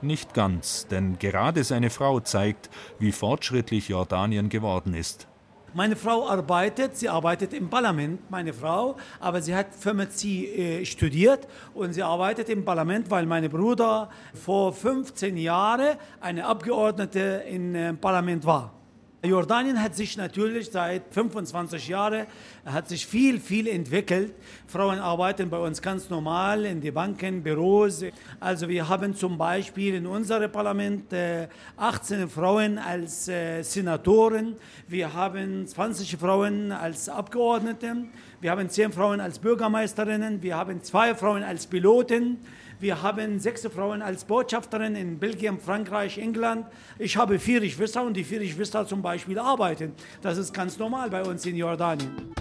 [0.00, 5.28] Nicht ganz, denn gerade seine Frau zeigt, wie fortschrittlich Jordanien geworden ist.
[5.74, 11.46] Meine Frau arbeitet, sie arbeitet im Parlament, meine Frau, aber sie hat Pharmazie äh, studiert
[11.74, 17.92] und sie arbeitet im Parlament, weil mein Bruder vor 15 Jahren eine Abgeordnete im äh,
[17.92, 18.72] Parlament war.
[19.24, 22.26] Jordanien hat sich natürlich seit 25 Jahren
[22.64, 24.34] hat sich viel, viel entwickelt.
[24.66, 28.04] Frauen arbeiten bei uns ganz normal in den Banken, Büros.
[28.40, 34.56] Also wir haben zum Beispiel in unserem Parlament äh, 18 Frauen als äh, Senatoren.
[34.88, 37.96] Wir haben 20 Frauen als Abgeordnete.
[38.40, 40.42] Wir haben 10 Frauen als Bürgermeisterinnen.
[40.42, 42.38] Wir haben zwei Frauen als Piloten.
[42.80, 46.66] Wir haben sechs Frauen als Botschafterin in Belgien, Frankreich, England.
[46.98, 49.92] Ich habe vier Geschwister und die vier Geschwister zum Beispiel arbeiten.
[50.20, 52.34] Das ist ganz normal bei uns in Jordanien.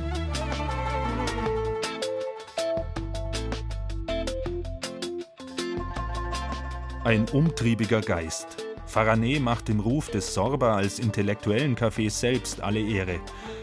[7.06, 8.64] Ein umtriebiger Geist.
[8.86, 13.20] Faraneh macht dem Ruf des Sorba als intellektuellen Cafés selbst alle Ehre.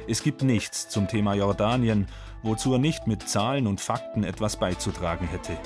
[0.06, 2.06] Es gibt nichts zum Thema Jordanien,
[2.42, 5.56] wozu er nicht mit Zahlen und Fakten etwas beizutragen hätte.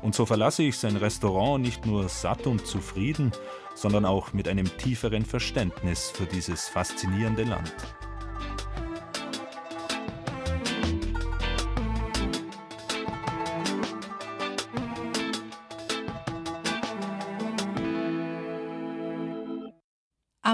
[0.00, 3.32] Und so verlasse ich sein Restaurant nicht nur satt und zufrieden,
[3.74, 7.74] sondern auch mit einem tieferen Verständnis für dieses faszinierende Land.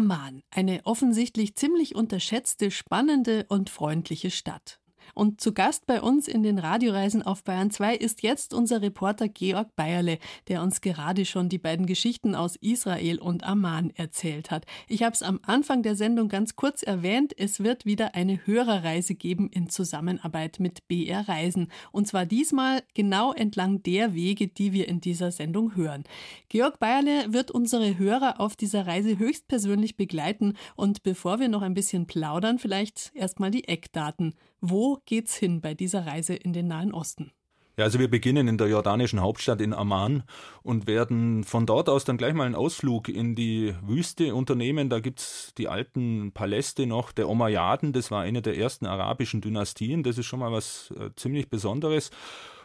[0.00, 4.79] Amman, eine offensichtlich ziemlich unterschätzte, spannende und freundliche Stadt.
[5.14, 9.28] Und zu Gast bei uns in den Radioreisen auf Bayern 2 ist jetzt unser Reporter
[9.28, 10.18] Georg Bayerle,
[10.48, 14.66] der uns gerade schon die beiden Geschichten aus Israel und Amman erzählt hat.
[14.88, 19.14] Ich habe es am Anfang der Sendung ganz kurz erwähnt, es wird wieder eine Hörerreise
[19.14, 21.68] geben in Zusammenarbeit mit BR Reisen.
[21.92, 26.04] Und zwar diesmal genau entlang der Wege, die wir in dieser Sendung hören.
[26.48, 30.56] Georg Bayerle wird unsere Hörer auf dieser Reise höchstpersönlich begleiten.
[30.76, 34.34] Und bevor wir noch ein bisschen plaudern, vielleicht erstmal die Eckdaten.
[34.60, 37.32] Wo geht's hin bei dieser Reise in den Nahen Osten?
[37.76, 40.24] Ja, also wir beginnen in der jordanischen Hauptstadt in Amman
[40.62, 44.90] und werden von dort aus dann gleich mal einen Ausflug in die Wüste unternehmen.
[44.90, 47.94] Da gibt's die alten Paläste noch der Omayyaden.
[47.94, 50.02] Das war eine der ersten arabischen Dynastien.
[50.02, 52.10] Das ist schon mal was äh, ziemlich Besonderes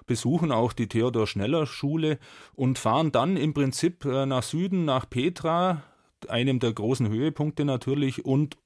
[0.05, 2.19] besuchen auch die Theodor Schneller Schule
[2.53, 5.83] und fahren dann im Prinzip äh, nach Süden, nach Petra,
[6.27, 8.57] einem der großen Höhepunkte natürlich, und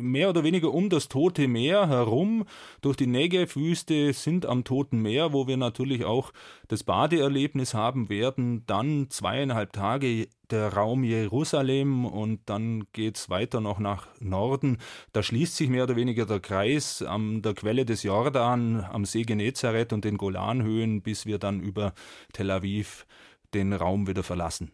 [0.00, 2.44] mehr oder weniger um das Tote Meer herum,
[2.80, 6.32] durch die Negev-Wüste sind am Toten Meer, wo wir natürlich auch
[6.68, 13.78] das Badeerlebnis haben werden, dann zweieinhalb Tage der Raum Jerusalem und dann geht's weiter noch
[13.78, 14.78] nach Norden.
[15.12, 19.22] Da schließt sich mehr oder weniger der Kreis an der Quelle des Jordan, am See
[19.22, 21.94] Genezareth und den Golanhöhen, bis wir dann über
[22.32, 23.06] Tel Aviv
[23.54, 24.70] den Raum wieder verlassen.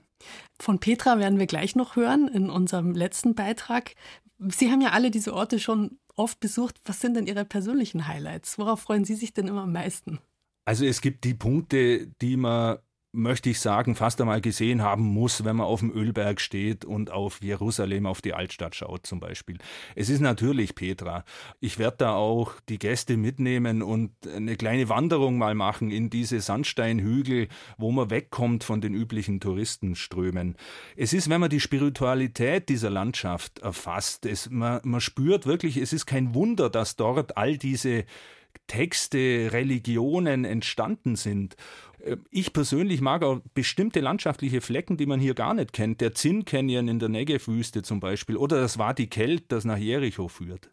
[0.58, 3.94] Von Petra werden wir gleich noch hören in unserem letzten Beitrag.
[4.48, 6.80] Sie haben ja alle diese Orte schon oft besucht.
[6.84, 8.58] Was sind denn Ihre persönlichen Highlights?
[8.58, 10.18] Worauf freuen Sie sich denn immer am meisten?
[10.64, 12.78] Also es gibt die Punkte, die man
[13.12, 17.10] möchte ich sagen, fast einmal gesehen haben muss, wenn man auf dem Ölberg steht und
[17.10, 19.58] auf Jerusalem, auf die Altstadt schaut zum Beispiel.
[19.96, 21.24] Es ist natürlich Petra.
[21.60, 26.40] Ich werde da auch die Gäste mitnehmen und eine kleine Wanderung mal machen in diese
[26.40, 30.56] Sandsteinhügel, wo man wegkommt von den üblichen Touristenströmen.
[30.96, 35.92] Es ist, wenn man die Spiritualität dieser Landschaft erfasst, es, man, man spürt wirklich, es
[35.92, 38.04] ist kein Wunder, dass dort all diese
[38.66, 41.56] Texte, Religionen entstanden sind.
[42.30, 46.00] Ich persönlich mag auch bestimmte landschaftliche Flecken, die man hier gar nicht kennt.
[46.00, 50.28] Der Zinn Canyon in der Negev-Wüste zum Beispiel oder das Wadi Kelt, das nach Jericho
[50.28, 50.70] führt.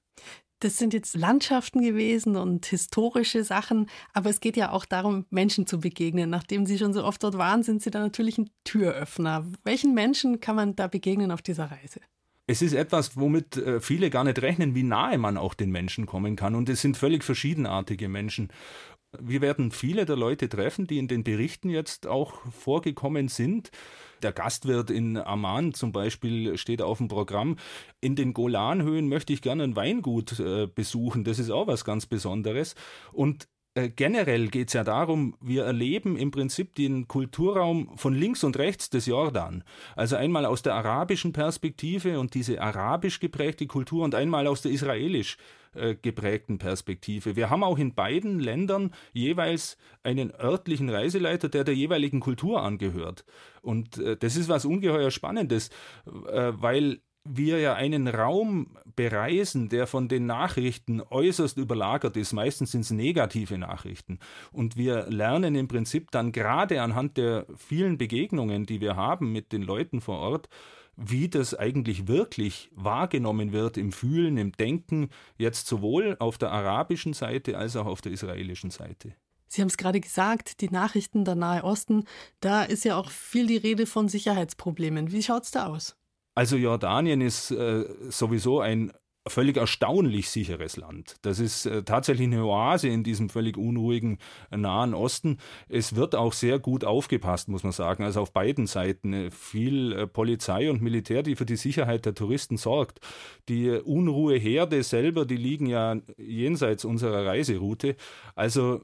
[0.60, 5.68] Das sind jetzt Landschaften gewesen und historische Sachen, aber es geht ja auch darum, Menschen
[5.68, 6.32] zu begegnen.
[6.32, 9.46] Nachdem Sie schon so oft dort waren, sind Sie da natürlich ein Türöffner.
[9.64, 12.00] Welchen Menschen kann man da begegnen auf dieser Reise?
[12.48, 16.06] Es ist etwas, womit äh, viele gar nicht rechnen, wie nahe man auch den Menschen
[16.06, 16.56] kommen kann.
[16.56, 18.48] Und es sind völlig verschiedenartige Menschen.
[19.18, 23.72] Wir werden viele der Leute treffen, die in den Berichten jetzt auch vorgekommen sind.
[24.22, 27.56] Der Gastwirt in Amman zum Beispiel steht auf dem Programm.
[28.02, 31.24] In den Golanhöhen möchte ich gerne ein Weingut äh, besuchen.
[31.24, 32.76] Das ist auch was ganz Besonderes.
[33.14, 38.44] Und äh, generell geht es ja darum, wir erleben im Prinzip den Kulturraum von links
[38.44, 39.64] und rechts des Jordan.
[39.96, 44.72] Also einmal aus der arabischen Perspektive und diese arabisch geprägte Kultur und einmal aus der
[44.72, 45.38] israelisch
[45.78, 47.36] äh, geprägten Perspektive.
[47.36, 53.26] Wir haben auch in beiden Ländern jeweils einen örtlichen Reiseleiter, der der jeweiligen Kultur angehört.
[53.62, 55.70] Und äh, das ist was ungeheuer Spannendes,
[56.16, 62.34] weil wir ja einen Raum bereisen, der von den Nachrichten äußerst überlagert ist.
[62.34, 64.20] Meistens sind es negative Nachrichten.
[64.52, 69.52] Und wir lernen im Prinzip dann gerade anhand der vielen Begegnungen, die wir haben mit
[69.52, 70.50] den Leuten vor Ort,
[70.98, 77.14] wie das eigentlich wirklich wahrgenommen wird im Fühlen, im Denken, jetzt sowohl auf der arabischen
[77.14, 79.14] Seite als auch auf der israelischen Seite.
[79.48, 82.04] Sie haben es gerade gesagt, die Nachrichten der Nahe Osten,
[82.42, 85.12] da ist ja auch viel die Rede von Sicherheitsproblemen.
[85.12, 85.96] Wie schaut es da aus?
[86.36, 88.92] Also Jordanien ist äh, sowieso ein
[89.30, 91.16] völlig erstaunlich sicheres Land.
[91.22, 94.18] Das ist äh, tatsächlich eine Oase in diesem völlig unruhigen
[94.52, 95.38] äh, Nahen Osten.
[95.70, 98.04] Es wird auch sehr gut aufgepasst, muss man sagen.
[98.04, 102.58] Also auf beiden Seiten äh, viel Polizei und Militär, die für die Sicherheit der Touristen
[102.58, 103.00] sorgt.
[103.50, 107.96] Die Unruheherde selber, die liegen ja jenseits unserer Reiseroute.
[108.36, 108.82] Also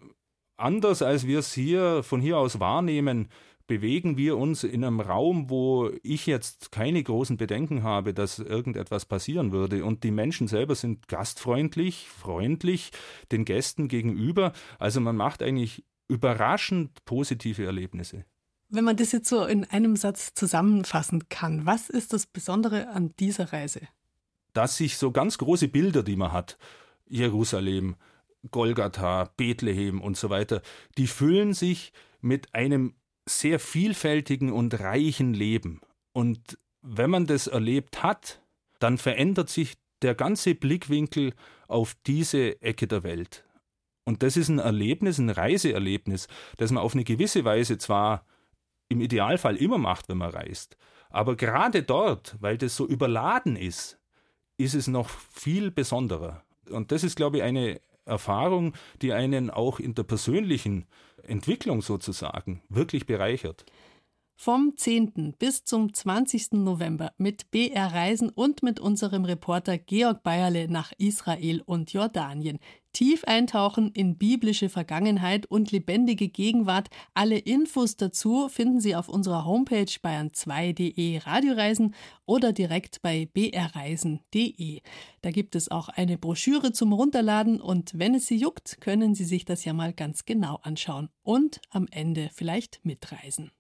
[0.58, 3.30] anders als wir es hier von hier aus wahrnehmen,
[3.68, 9.06] bewegen wir uns in einem Raum, wo ich jetzt keine großen Bedenken habe, dass irgendetwas
[9.06, 9.86] passieren würde.
[9.86, 12.92] Und die Menschen selber sind gastfreundlich, freundlich
[13.32, 14.54] den Gästen gegenüber.
[14.80, 18.26] Also man macht eigentlich überraschend positive Erlebnisse.
[18.70, 23.14] Wenn man das jetzt so in einem Satz zusammenfassen kann, was ist das Besondere an
[23.20, 23.82] dieser Reise?
[24.54, 26.58] Dass sich so ganz große Bilder, die man hat,
[27.08, 27.96] Jerusalem,
[28.52, 30.62] Golgatha, Bethlehem und so weiter,
[30.98, 32.96] die füllen sich mit einem
[33.28, 35.82] sehr vielfältigen und reichen Leben.
[36.12, 38.42] Und wenn man das erlebt hat,
[38.80, 41.34] dann verändert sich der ganze Blickwinkel
[41.68, 43.46] auf diese Ecke der Welt.
[44.06, 48.26] Und das ist ein Erlebnis, ein Reiseerlebnis, das man auf eine gewisse Weise zwar
[48.90, 50.78] im Idealfall immer macht, wenn man reist,
[51.14, 54.00] aber gerade dort, weil das so überladen ist,
[54.58, 56.44] ist es noch viel besonderer.
[56.70, 60.86] Und das ist, glaube ich, eine Erfahrung, die einen auch in der persönlichen
[61.24, 63.66] Entwicklung sozusagen wirklich bereichert.
[64.36, 65.36] Vom 10.
[65.40, 66.54] bis zum 20.
[66.54, 72.60] November mit BR Reisen und mit unserem Reporter Georg Bayerle nach Israel und Jordanien.
[72.94, 76.90] Tief eintauchen in biblische Vergangenheit und lebendige Gegenwart.
[77.16, 84.82] Alle Infos dazu finden Sie auf unserer Homepage bayern2.de Radioreisen oder direkt bei brreisen.de.
[85.22, 89.26] Da gibt es auch eine Broschüre zum Runterladen und wenn es Sie juckt, können Sie
[89.26, 93.52] sich das ja mal ganz genau anschauen und am Ende vielleicht mitreisen.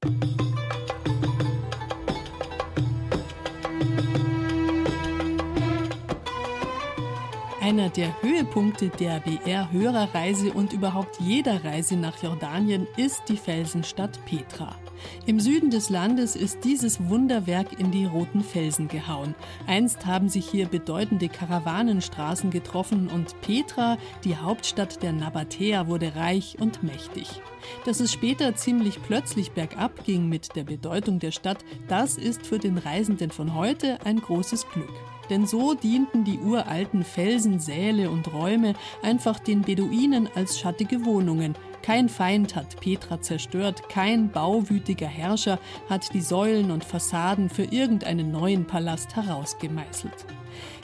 [7.63, 14.76] Einer der Höhepunkte der BR-Hörerreise und überhaupt jeder Reise nach Jordanien ist die Felsenstadt Petra.
[15.28, 19.34] Im Süden des Landes ist dieses Wunderwerk in die roten Felsen gehauen.
[19.65, 26.58] Einst haben sich hier bedeutende Karawanenstraßen getroffen und Petra, die Hauptstadt der Nabatäer, wurde reich
[26.60, 27.30] und mächtig.
[27.86, 32.60] Dass es später ziemlich plötzlich bergab ging mit der Bedeutung der Stadt, das ist für
[32.60, 34.91] den Reisenden von heute ein großes Glück.
[35.34, 41.56] Denn so dienten die uralten Felsen, Säle und Räume einfach den Beduinen als schattige Wohnungen.
[41.82, 45.58] Kein Feind hat Petra zerstört, kein bauwütiger Herrscher
[45.89, 50.13] hat die Säulen und Fassaden für irgendeinen neuen Palast herausgemeißelt.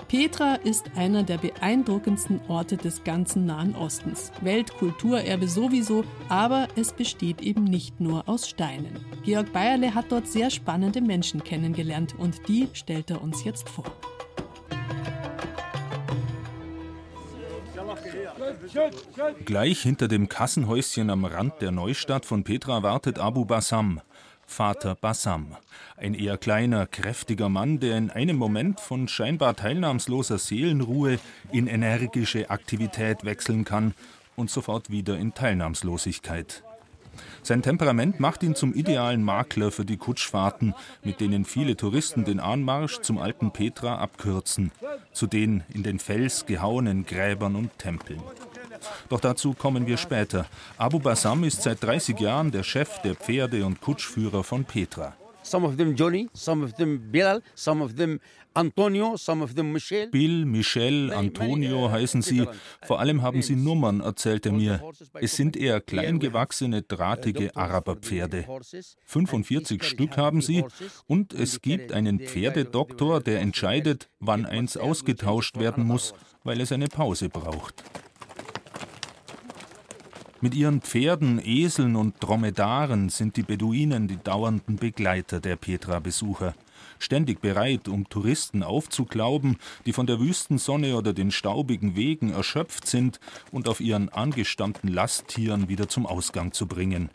[0.07, 4.31] Petra ist einer der beeindruckendsten Orte des ganzen Nahen Ostens.
[4.41, 8.99] Weltkulturerbe sowieso, aber es besteht eben nicht nur aus Steinen.
[9.23, 13.85] Georg Bayerle hat dort sehr spannende Menschen kennengelernt und die stellt er uns jetzt vor.
[19.45, 24.01] Gleich hinter dem Kassenhäuschen am Rand der Neustadt von Petra wartet Abu Bassam,
[24.45, 25.55] Vater Bassam.
[25.97, 31.19] Ein eher kleiner, kräftiger Mann, der in einem Moment von scheinbar teilnahmsloser Seelenruhe
[31.51, 33.93] in energische Aktivität wechseln kann
[34.35, 36.63] und sofort wieder in Teilnahmslosigkeit.
[37.41, 42.39] Sein Temperament macht ihn zum idealen Makler für die Kutschfahrten, mit denen viele Touristen den
[42.39, 44.71] Anmarsch zum alten Petra abkürzen,
[45.11, 48.21] zu den in den Fels gehauenen Gräbern und Tempeln.
[49.09, 50.45] Doch dazu kommen wir später.
[50.77, 55.15] Abu Bassam ist seit 30 Jahren der Chef der Pferde- und Kutschführer von Petra.
[55.43, 58.19] Some of them Johnny, some of them Bilal, some of them
[58.53, 60.07] Antonio, some of them Michel.
[60.07, 62.45] Bill, Michel, Antonio heißen sie.
[62.85, 64.81] Vor allem haben sie Nummern, erzählt er mir.
[65.13, 68.45] Es sind eher kleingewachsene, drahtige Araberpferde.
[69.05, 70.65] 45 Stück haben sie
[71.07, 76.13] und es gibt einen Pferdedoktor, der entscheidet, wann eins ausgetauscht werden muss,
[76.43, 77.83] weil es eine Pause braucht.
[80.41, 86.55] Mit ihren Pferden, Eseln und Dromedaren sind die Beduinen die dauernden Begleiter der Petra-Besucher.
[86.97, 93.19] Ständig bereit, um Touristen aufzuklauben, die von der Wüstensonne oder den staubigen Wegen erschöpft sind
[93.51, 97.09] und auf ihren angestammten Lasttieren wieder zum Ausgang zu bringen.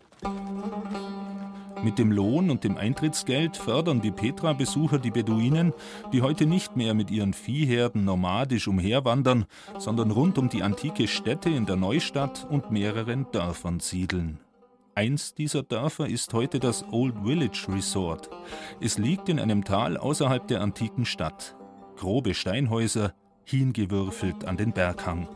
[1.84, 5.74] Mit dem Lohn und dem Eintrittsgeld fördern die Petra-Besucher die Beduinen,
[6.14, 9.44] die heute nicht mehr mit ihren Viehherden nomadisch umherwandern,
[9.78, 14.38] sondern rund um die antike Stätte in der Neustadt und mehreren Dörfern siedeln.
[14.94, 18.30] Eins dieser Dörfer ist heute das Old Village Resort.
[18.80, 21.54] Es liegt in einem Tal außerhalb der antiken Stadt.
[21.96, 23.12] Grobe Steinhäuser,
[23.44, 25.28] hingewürfelt an den Berghang.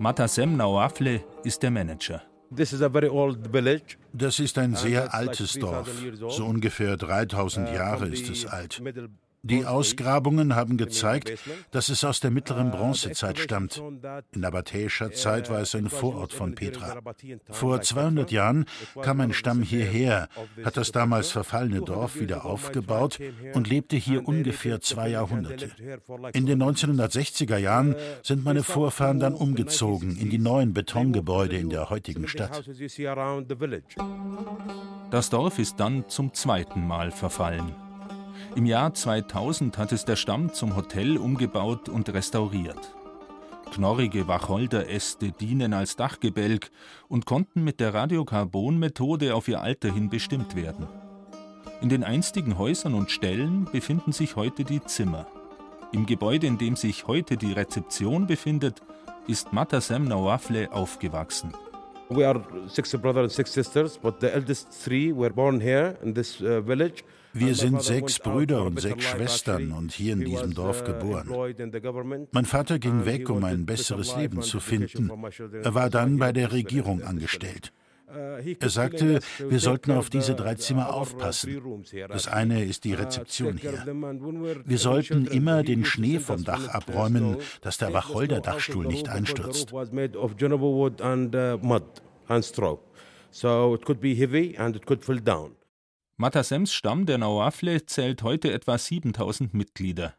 [0.00, 2.22] Matasem Nawafle ist der Manager.
[2.50, 2.72] Das
[4.40, 5.88] ist ein sehr altes Dorf.
[6.28, 8.82] So ungefähr 3000 Jahre ist es alt.
[9.42, 11.32] Die Ausgrabungen haben gezeigt,
[11.70, 13.82] dass es aus der mittleren Bronzezeit stammt.
[14.32, 17.00] In nabatäischer Zeit war es ein Vorort von Petra.
[17.50, 18.66] Vor 200 Jahren
[19.00, 20.28] kam ein Stamm hierher,
[20.62, 23.18] hat das damals verfallene Dorf wieder aufgebaut
[23.54, 25.70] und lebte hier ungefähr zwei Jahrhunderte.
[26.34, 31.88] In den 1960er Jahren sind meine Vorfahren dann umgezogen in die neuen Betongebäude in der
[31.88, 32.62] heutigen Stadt.
[35.10, 37.89] Das Dorf ist dann zum zweiten Mal verfallen.
[38.56, 42.96] Im Jahr 2000 hat es der Stamm zum Hotel umgebaut und restauriert.
[43.70, 46.72] Knorrige Wacholderäste dienen als Dachgebälk
[47.08, 50.88] und konnten mit der Radiokarbonmethode auf ihr Alter hin bestimmt werden.
[51.80, 55.28] In den einstigen Häusern und Ställen befinden sich heute die Zimmer.
[55.92, 58.82] Im Gebäude, in dem sich heute die Rezeption befindet,
[59.28, 61.52] ist Matasem Nawafle aufgewachsen.
[62.08, 66.12] We are six brothers and six sisters, but the eldest three were born here in
[66.12, 67.04] this uh, village.
[67.32, 71.28] Wir sind sechs Brüder und sechs Schwestern und hier in diesem Dorf geboren.
[72.32, 75.10] Mein Vater ging weg, um ein besseres Leben zu finden.
[75.62, 77.72] Er war dann bei der Regierung angestellt.
[78.58, 81.62] Er sagte, wir sollten auf diese drei Zimmer aufpassen.
[82.08, 83.84] Das eine ist die Rezeption hier.
[84.64, 89.72] Wir sollten immer den Schnee vom Dach abräumen, dass der Wacholder-Dachstuhl nicht einstürzt.
[93.32, 95.52] So it could be heavy and it could fall down.
[96.20, 100.14] Matasems Stamm der Nawafle zählt heute etwa 7000 Mitglieder.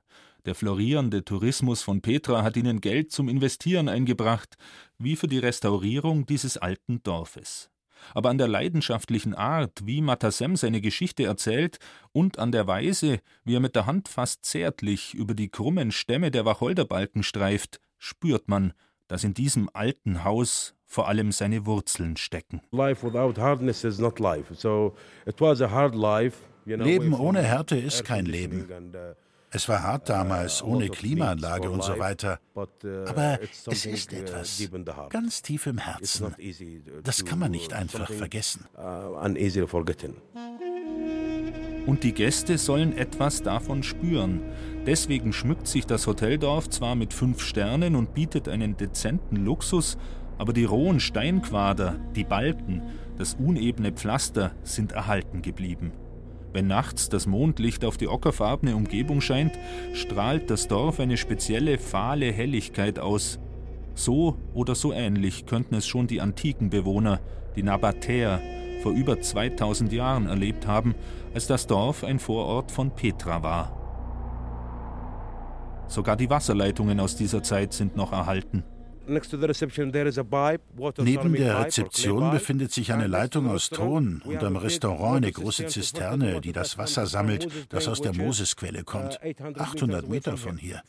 [0.47, 4.57] Der florierende Tourismus von Petra hat ihnen Geld zum Investieren eingebracht,
[4.97, 7.69] wie für die Restaurierung dieses alten Dorfes.
[8.15, 11.77] Aber an der leidenschaftlichen Art, wie Matasem seine Geschichte erzählt,
[12.13, 16.31] und an der Weise, wie er mit der Hand fast zärtlich über die krummen Stämme
[16.31, 18.73] der Wacholderbalken streift, spürt man,
[19.07, 22.59] dass in diesem alten Haus vor allem seine Wurzeln stecken.
[26.65, 28.67] Leben ohne Härte ist kein Leben.
[29.53, 32.39] Es war hart damals, ohne Klimaanlage und so weiter.
[32.53, 34.69] Aber es ist etwas
[35.09, 36.35] ganz tief im Herzen.
[37.03, 38.65] Das kann man nicht einfach vergessen.
[41.87, 44.41] Und die Gäste sollen etwas davon spüren.
[44.85, 49.97] Deswegen schmückt sich das Hoteldorf zwar mit fünf Sternen und bietet einen dezenten Luxus,
[50.41, 52.81] aber die rohen Steinquader, die Balken,
[53.19, 55.91] das unebene Pflaster sind erhalten geblieben.
[56.51, 59.51] Wenn nachts das Mondlicht auf die ockerfarbene Umgebung scheint,
[59.93, 63.37] strahlt das Dorf eine spezielle fahle Helligkeit aus.
[63.93, 67.19] So oder so ähnlich könnten es schon die antiken Bewohner,
[67.55, 68.41] die Nabatäer,
[68.81, 70.95] vor über 2000 Jahren erlebt haben,
[71.35, 73.77] als das Dorf ein Vorort von Petra war.
[75.87, 78.63] Sogar die Wasserleitungen aus dieser Zeit sind noch erhalten.
[80.97, 86.39] Neben der Rezeption befindet sich eine Leitung aus Ton und am Restaurant eine große Zisterne,
[86.41, 89.19] die das Wasser sammelt, das aus der Mosesquelle kommt.
[89.57, 90.81] 800 Meter von hier.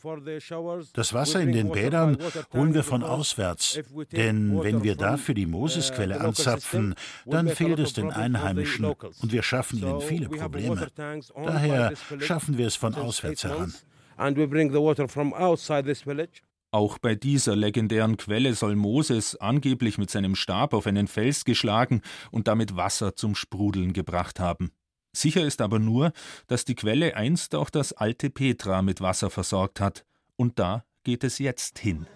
[0.93, 2.17] Das Wasser in den Bädern
[2.53, 3.79] holen wir von auswärts,
[4.11, 6.95] denn wenn wir dafür die Mosesquelle anzapfen,
[7.25, 10.87] dann fehlt es den Einheimischen und wir schaffen ihnen viele Probleme.
[11.35, 13.73] Daher schaffen wir es von auswärts heran.
[14.15, 16.43] And we bring the water from outside this village
[16.73, 22.01] Auch bei dieser legendären Quelle soll Moses angeblich mit seinem Stab auf einen Fels geschlagen
[22.31, 24.71] und damit Wasser zum Sprudeln gebracht haben.
[25.15, 26.13] Sicher ist aber nur,
[26.47, 30.03] dass die Quelle einst auch das alte Petra mit Wasser versorgt hat.
[30.35, 32.07] Und da geht es jetzt hin.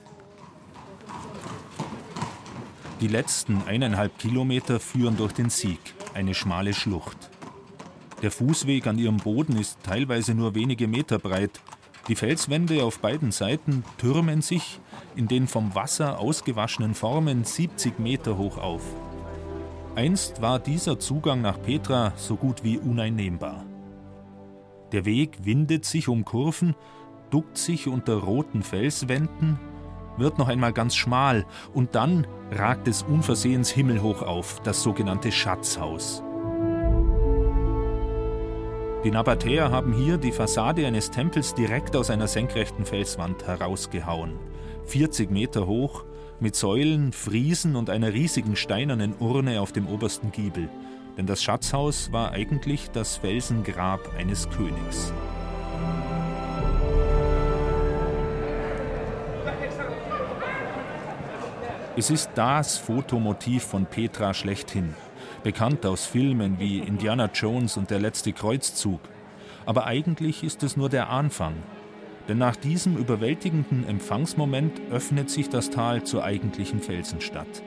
[2.99, 5.79] Die letzten eineinhalb Kilometer führen durch den Sieg,
[6.15, 7.29] eine schmale Schlucht.
[8.23, 11.61] Der Fußweg an ihrem Boden ist teilweise nur wenige Meter breit.
[12.07, 14.79] Die Felswände auf beiden Seiten türmen sich
[15.15, 18.81] in den vom Wasser ausgewaschenen Formen 70 Meter hoch auf.
[19.95, 23.65] Einst war dieser Zugang nach Petra so gut wie uneinnehmbar.
[24.93, 26.75] Der Weg windet sich um Kurven,
[27.29, 29.59] duckt sich unter roten Felswänden,
[30.15, 36.23] wird noch einmal ganz schmal und dann ragt es unversehens himmelhoch auf, das sogenannte Schatzhaus.
[39.03, 44.33] Die Nabatäer haben hier die Fassade eines Tempels direkt aus einer senkrechten Felswand herausgehauen.
[44.87, 46.03] 40 Meter hoch,
[46.39, 50.67] mit Säulen, Friesen und einer riesigen steinernen Urne auf dem obersten Giebel.
[51.15, 55.13] Denn das Schatzhaus war eigentlich das Felsengrab eines Königs.
[61.95, 64.95] Es ist das Fotomotiv von Petra schlechthin
[65.43, 69.01] bekannt aus Filmen wie Indiana Jones und der letzte Kreuzzug.
[69.65, 71.55] Aber eigentlich ist es nur der Anfang.
[72.27, 77.63] Denn nach diesem überwältigenden Empfangsmoment öffnet sich das Tal zur eigentlichen Felsenstadt.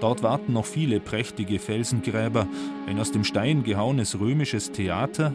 [0.00, 2.46] Dort warten noch viele prächtige Felsengräber,
[2.86, 5.32] ein aus dem Stein gehauenes römisches Theater,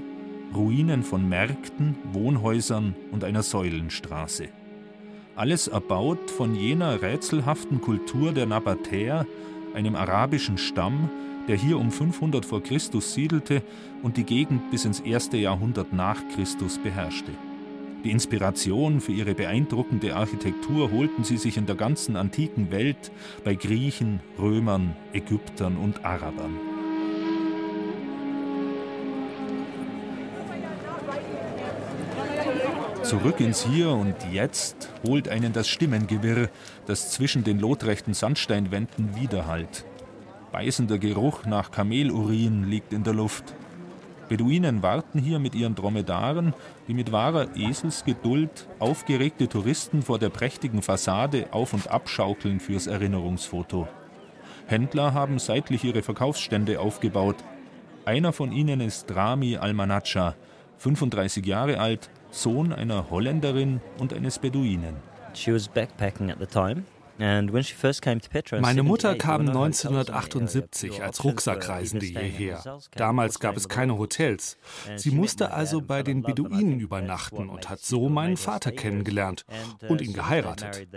[0.53, 4.49] Ruinen von Märkten, Wohnhäusern und einer Säulenstraße.
[5.35, 9.25] Alles erbaut von jener rätselhaften Kultur der Nabatäer,
[9.73, 11.09] einem arabischen Stamm,
[11.47, 13.61] der hier um 500 vor Christus siedelte
[14.03, 17.31] und die Gegend bis ins erste Jahrhundert nach Christus beherrschte.
[18.03, 23.11] Die Inspiration für ihre beeindruckende Architektur holten sie sich in der ganzen antiken Welt
[23.43, 26.57] bei Griechen, Römern, Ägyptern und Arabern.
[33.03, 36.49] Zurück ins Hier und Jetzt holt einen das Stimmengewirr,
[36.85, 39.85] das zwischen den lotrechten Sandsteinwänden widerhallt.
[40.51, 43.53] Beißender Geruch nach Kamelurin liegt in der Luft.
[44.27, 46.53] Beduinen warten hier mit ihren Dromedaren,
[46.87, 53.87] die mit wahrer Eselsgeduld aufgeregte Touristen vor der prächtigen Fassade auf und abschaukeln fürs Erinnerungsfoto.
[54.67, 57.37] Händler haben seitlich ihre Verkaufsstände aufgebaut.
[58.03, 60.35] Einer von ihnen ist Rami Almanacha,
[60.79, 64.95] 35 Jahre alt, Sohn einer Holländerin und eines Beduinen.
[65.33, 66.83] She was backpacking at the time
[67.17, 72.79] meine Mutter kam 1978 als Rucksackreisende hierher.
[72.95, 74.57] Damals gab es keine Hotels.
[74.95, 79.45] Sie musste also bei den Beduinen übernachten und hat so meinen Vater kennengelernt
[79.83, 80.87] uh, und ihn geheiratet.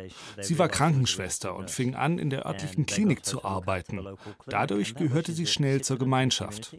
[0.40, 4.00] Sie war Krankenschwester und fing an, in der örtlichen Klinik zu arbeiten.
[4.46, 6.76] Dadurch gehörte sie schnell zur Gemeinschaft.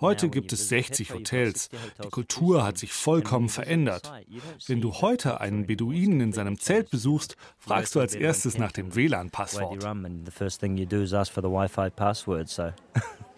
[0.00, 1.70] Heute gibt es 60 Hotels.
[2.02, 4.12] Die Kultur hat sich vollkommen verändert.
[4.66, 8.94] Wenn du heute einen Beduinen in seinem Zelt besuchst, fragst du als erstes nach dem
[8.94, 9.82] WLAN-Passwort.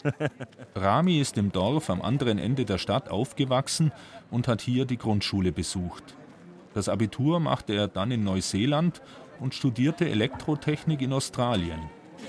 [0.75, 3.93] Rami ist im Dorf am anderen Ende der Stadt aufgewachsen
[4.31, 6.17] und hat hier die Grundschule besucht.
[6.75, 9.03] Das Abitur machte er dann in Neuseeland
[9.41, 11.81] und studierte Elektrotechnik in Australien.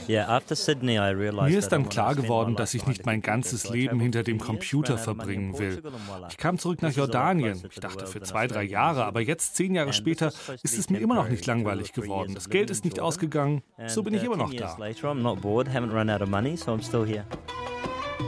[0.08, 5.58] Mir ist dann klar geworden, dass ich nicht mein ganzes Leben hinter dem Computer verbringen
[5.58, 5.82] will.
[6.30, 7.62] Ich kam zurück nach Jordanien.
[7.70, 10.32] Ich dachte für zwei, drei Jahre, aber jetzt, zehn Jahre später,
[10.64, 12.34] ist es mir immer noch nicht langweilig geworden.
[12.34, 14.78] Das Geld ist nicht ausgegangen, so bin ich immer noch da.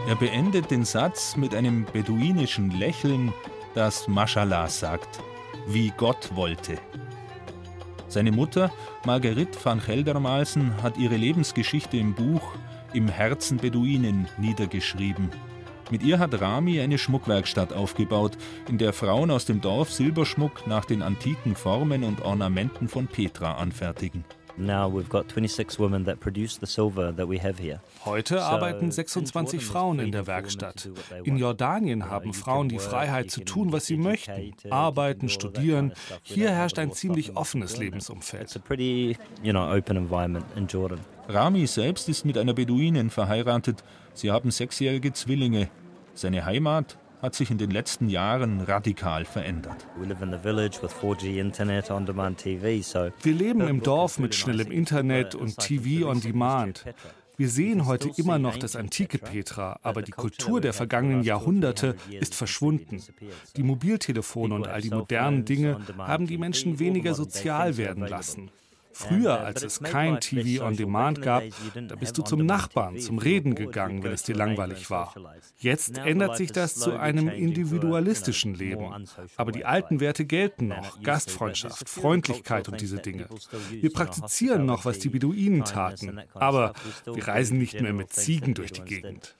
[0.07, 3.31] Er beendet den Satz mit einem beduinischen Lächeln,
[3.73, 5.21] das Mashallah sagt,
[5.67, 6.77] wie Gott wollte.
[8.13, 8.71] Seine Mutter,
[9.07, 12.53] Marguerite van Geldermalsen, hat ihre Lebensgeschichte im Buch
[12.93, 15.31] Im Herzen Beduinen niedergeschrieben.
[15.89, 18.37] Mit ihr hat Rami eine Schmuckwerkstatt aufgebaut,
[18.69, 23.55] in der Frauen aus dem Dorf Silberschmuck nach den antiken Formen und Ornamenten von Petra
[23.55, 24.23] anfertigen.
[28.05, 30.89] Heute arbeiten 26 Frauen in der Werkstatt.
[31.23, 34.53] In Jordanien haben Frauen die Freiheit zu tun, was sie möchten.
[34.69, 35.93] Arbeiten, studieren.
[36.21, 38.61] Hier herrscht ein ziemlich offenes Lebensumfeld.
[41.27, 43.83] Rami selbst ist mit einer Beduinin verheiratet.
[44.13, 45.69] Sie haben sechsjährige Zwillinge.
[46.13, 49.87] Seine Heimat hat sich in den letzten Jahren radikal verändert.
[53.21, 56.85] Wir leben im Dorf mit schnellem Internet und TV on Demand.
[57.37, 62.35] Wir sehen heute immer noch das antike Petra, aber die Kultur der vergangenen Jahrhunderte ist
[62.35, 63.01] verschwunden.
[63.55, 68.51] Die Mobiltelefone und all die modernen Dinge haben die Menschen weniger sozial werden lassen.
[68.93, 71.43] Früher, als es kein TV on Demand gab,
[71.87, 75.13] da bist du zum Nachbarn, zum Reden gegangen, wenn es dir langweilig war.
[75.57, 79.07] Jetzt ändert sich das zu einem individualistischen Leben.
[79.35, 81.01] Aber die alten Werte gelten noch.
[81.01, 83.27] Gastfreundschaft, Freundlichkeit und diese Dinge.
[83.69, 86.21] Wir praktizieren noch, was die Beduinen taten.
[86.33, 86.73] Aber
[87.05, 89.35] wir reisen nicht mehr mit Ziegen durch die Gegend.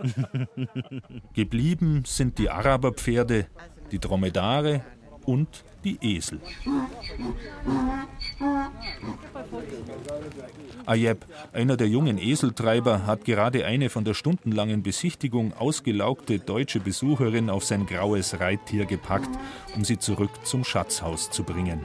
[1.34, 3.46] Geblieben sind die Araberpferde,
[3.90, 4.82] die Dromedare
[5.24, 6.40] und die Esel.
[10.86, 17.50] Ayeb, einer der jungen Eseltreiber, hat gerade eine von der stundenlangen Besichtigung ausgelaugte deutsche Besucherin
[17.50, 19.30] auf sein graues Reittier gepackt,
[19.74, 21.80] um sie zurück zum Schatzhaus zu bringen.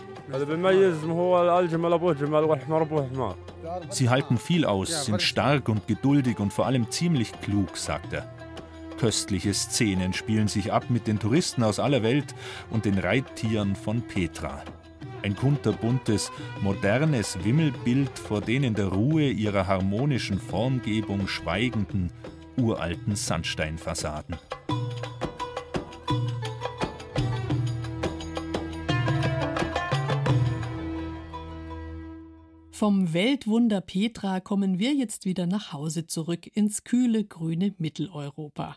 [3.89, 8.34] Sie halten viel aus, sind stark und geduldig und vor allem ziemlich klug, sagt er.
[8.97, 12.33] Köstliche Szenen spielen sich ab mit den Touristen aus aller Welt
[12.69, 14.63] und den Reittieren von Petra.
[15.21, 16.31] Ein kunterbuntes,
[16.61, 22.11] modernes Wimmelbild vor den in der Ruhe ihrer harmonischen Formgebung schweigenden,
[22.57, 24.37] uralten Sandsteinfassaden.
[32.71, 38.75] Vom Weltwunder Petra kommen wir jetzt wieder nach Hause zurück ins kühle, grüne Mitteleuropa.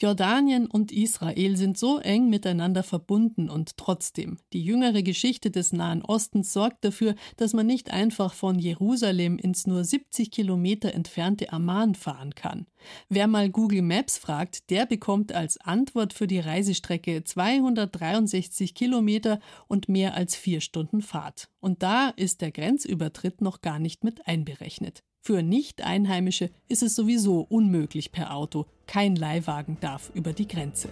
[0.00, 6.02] Jordanien und Israel sind so eng miteinander verbunden und trotzdem, die jüngere Geschichte des Nahen
[6.02, 11.94] Ostens sorgt dafür, dass man nicht einfach von Jerusalem ins nur 70 Kilometer entfernte Amman
[11.94, 12.66] fahren kann.
[13.08, 19.88] Wer mal Google Maps fragt, der bekommt als Antwort für die Reisestrecke 263 Kilometer und
[19.88, 21.48] mehr als vier Stunden Fahrt.
[21.60, 25.02] Und da ist der Grenzübertritt noch gar nicht mit einberechnet.
[25.22, 28.66] Für Nicht-Einheimische ist es sowieso unmöglich per Auto.
[28.90, 30.88] Kein Leihwagen darf über die Grenze.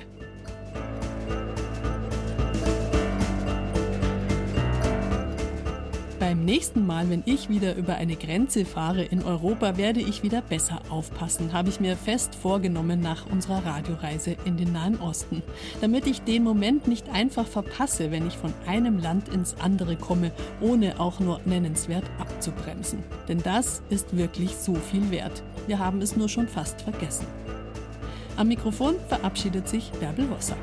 [6.21, 10.43] Beim nächsten Mal, wenn ich wieder über eine Grenze fahre in Europa, werde ich wieder
[10.43, 15.43] besser aufpassen, habe ich mir fest vorgenommen nach unserer Radioreise in den Nahen Osten,
[15.81, 20.31] damit ich den Moment nicht einfach verpasse, wenn ich von einem Land ins andere komme,
[20.61, 23.03] ohne auch nur nennenswert abzubremsen.
[23.27, 25.43] Denn das ist wirklich so viel wert.
[25.67, 27.27] Wir haben es nur schon fast vergessen.
[28.39, 30.59] Am Mikrofon verabschiedet sich Bärbel Wossack.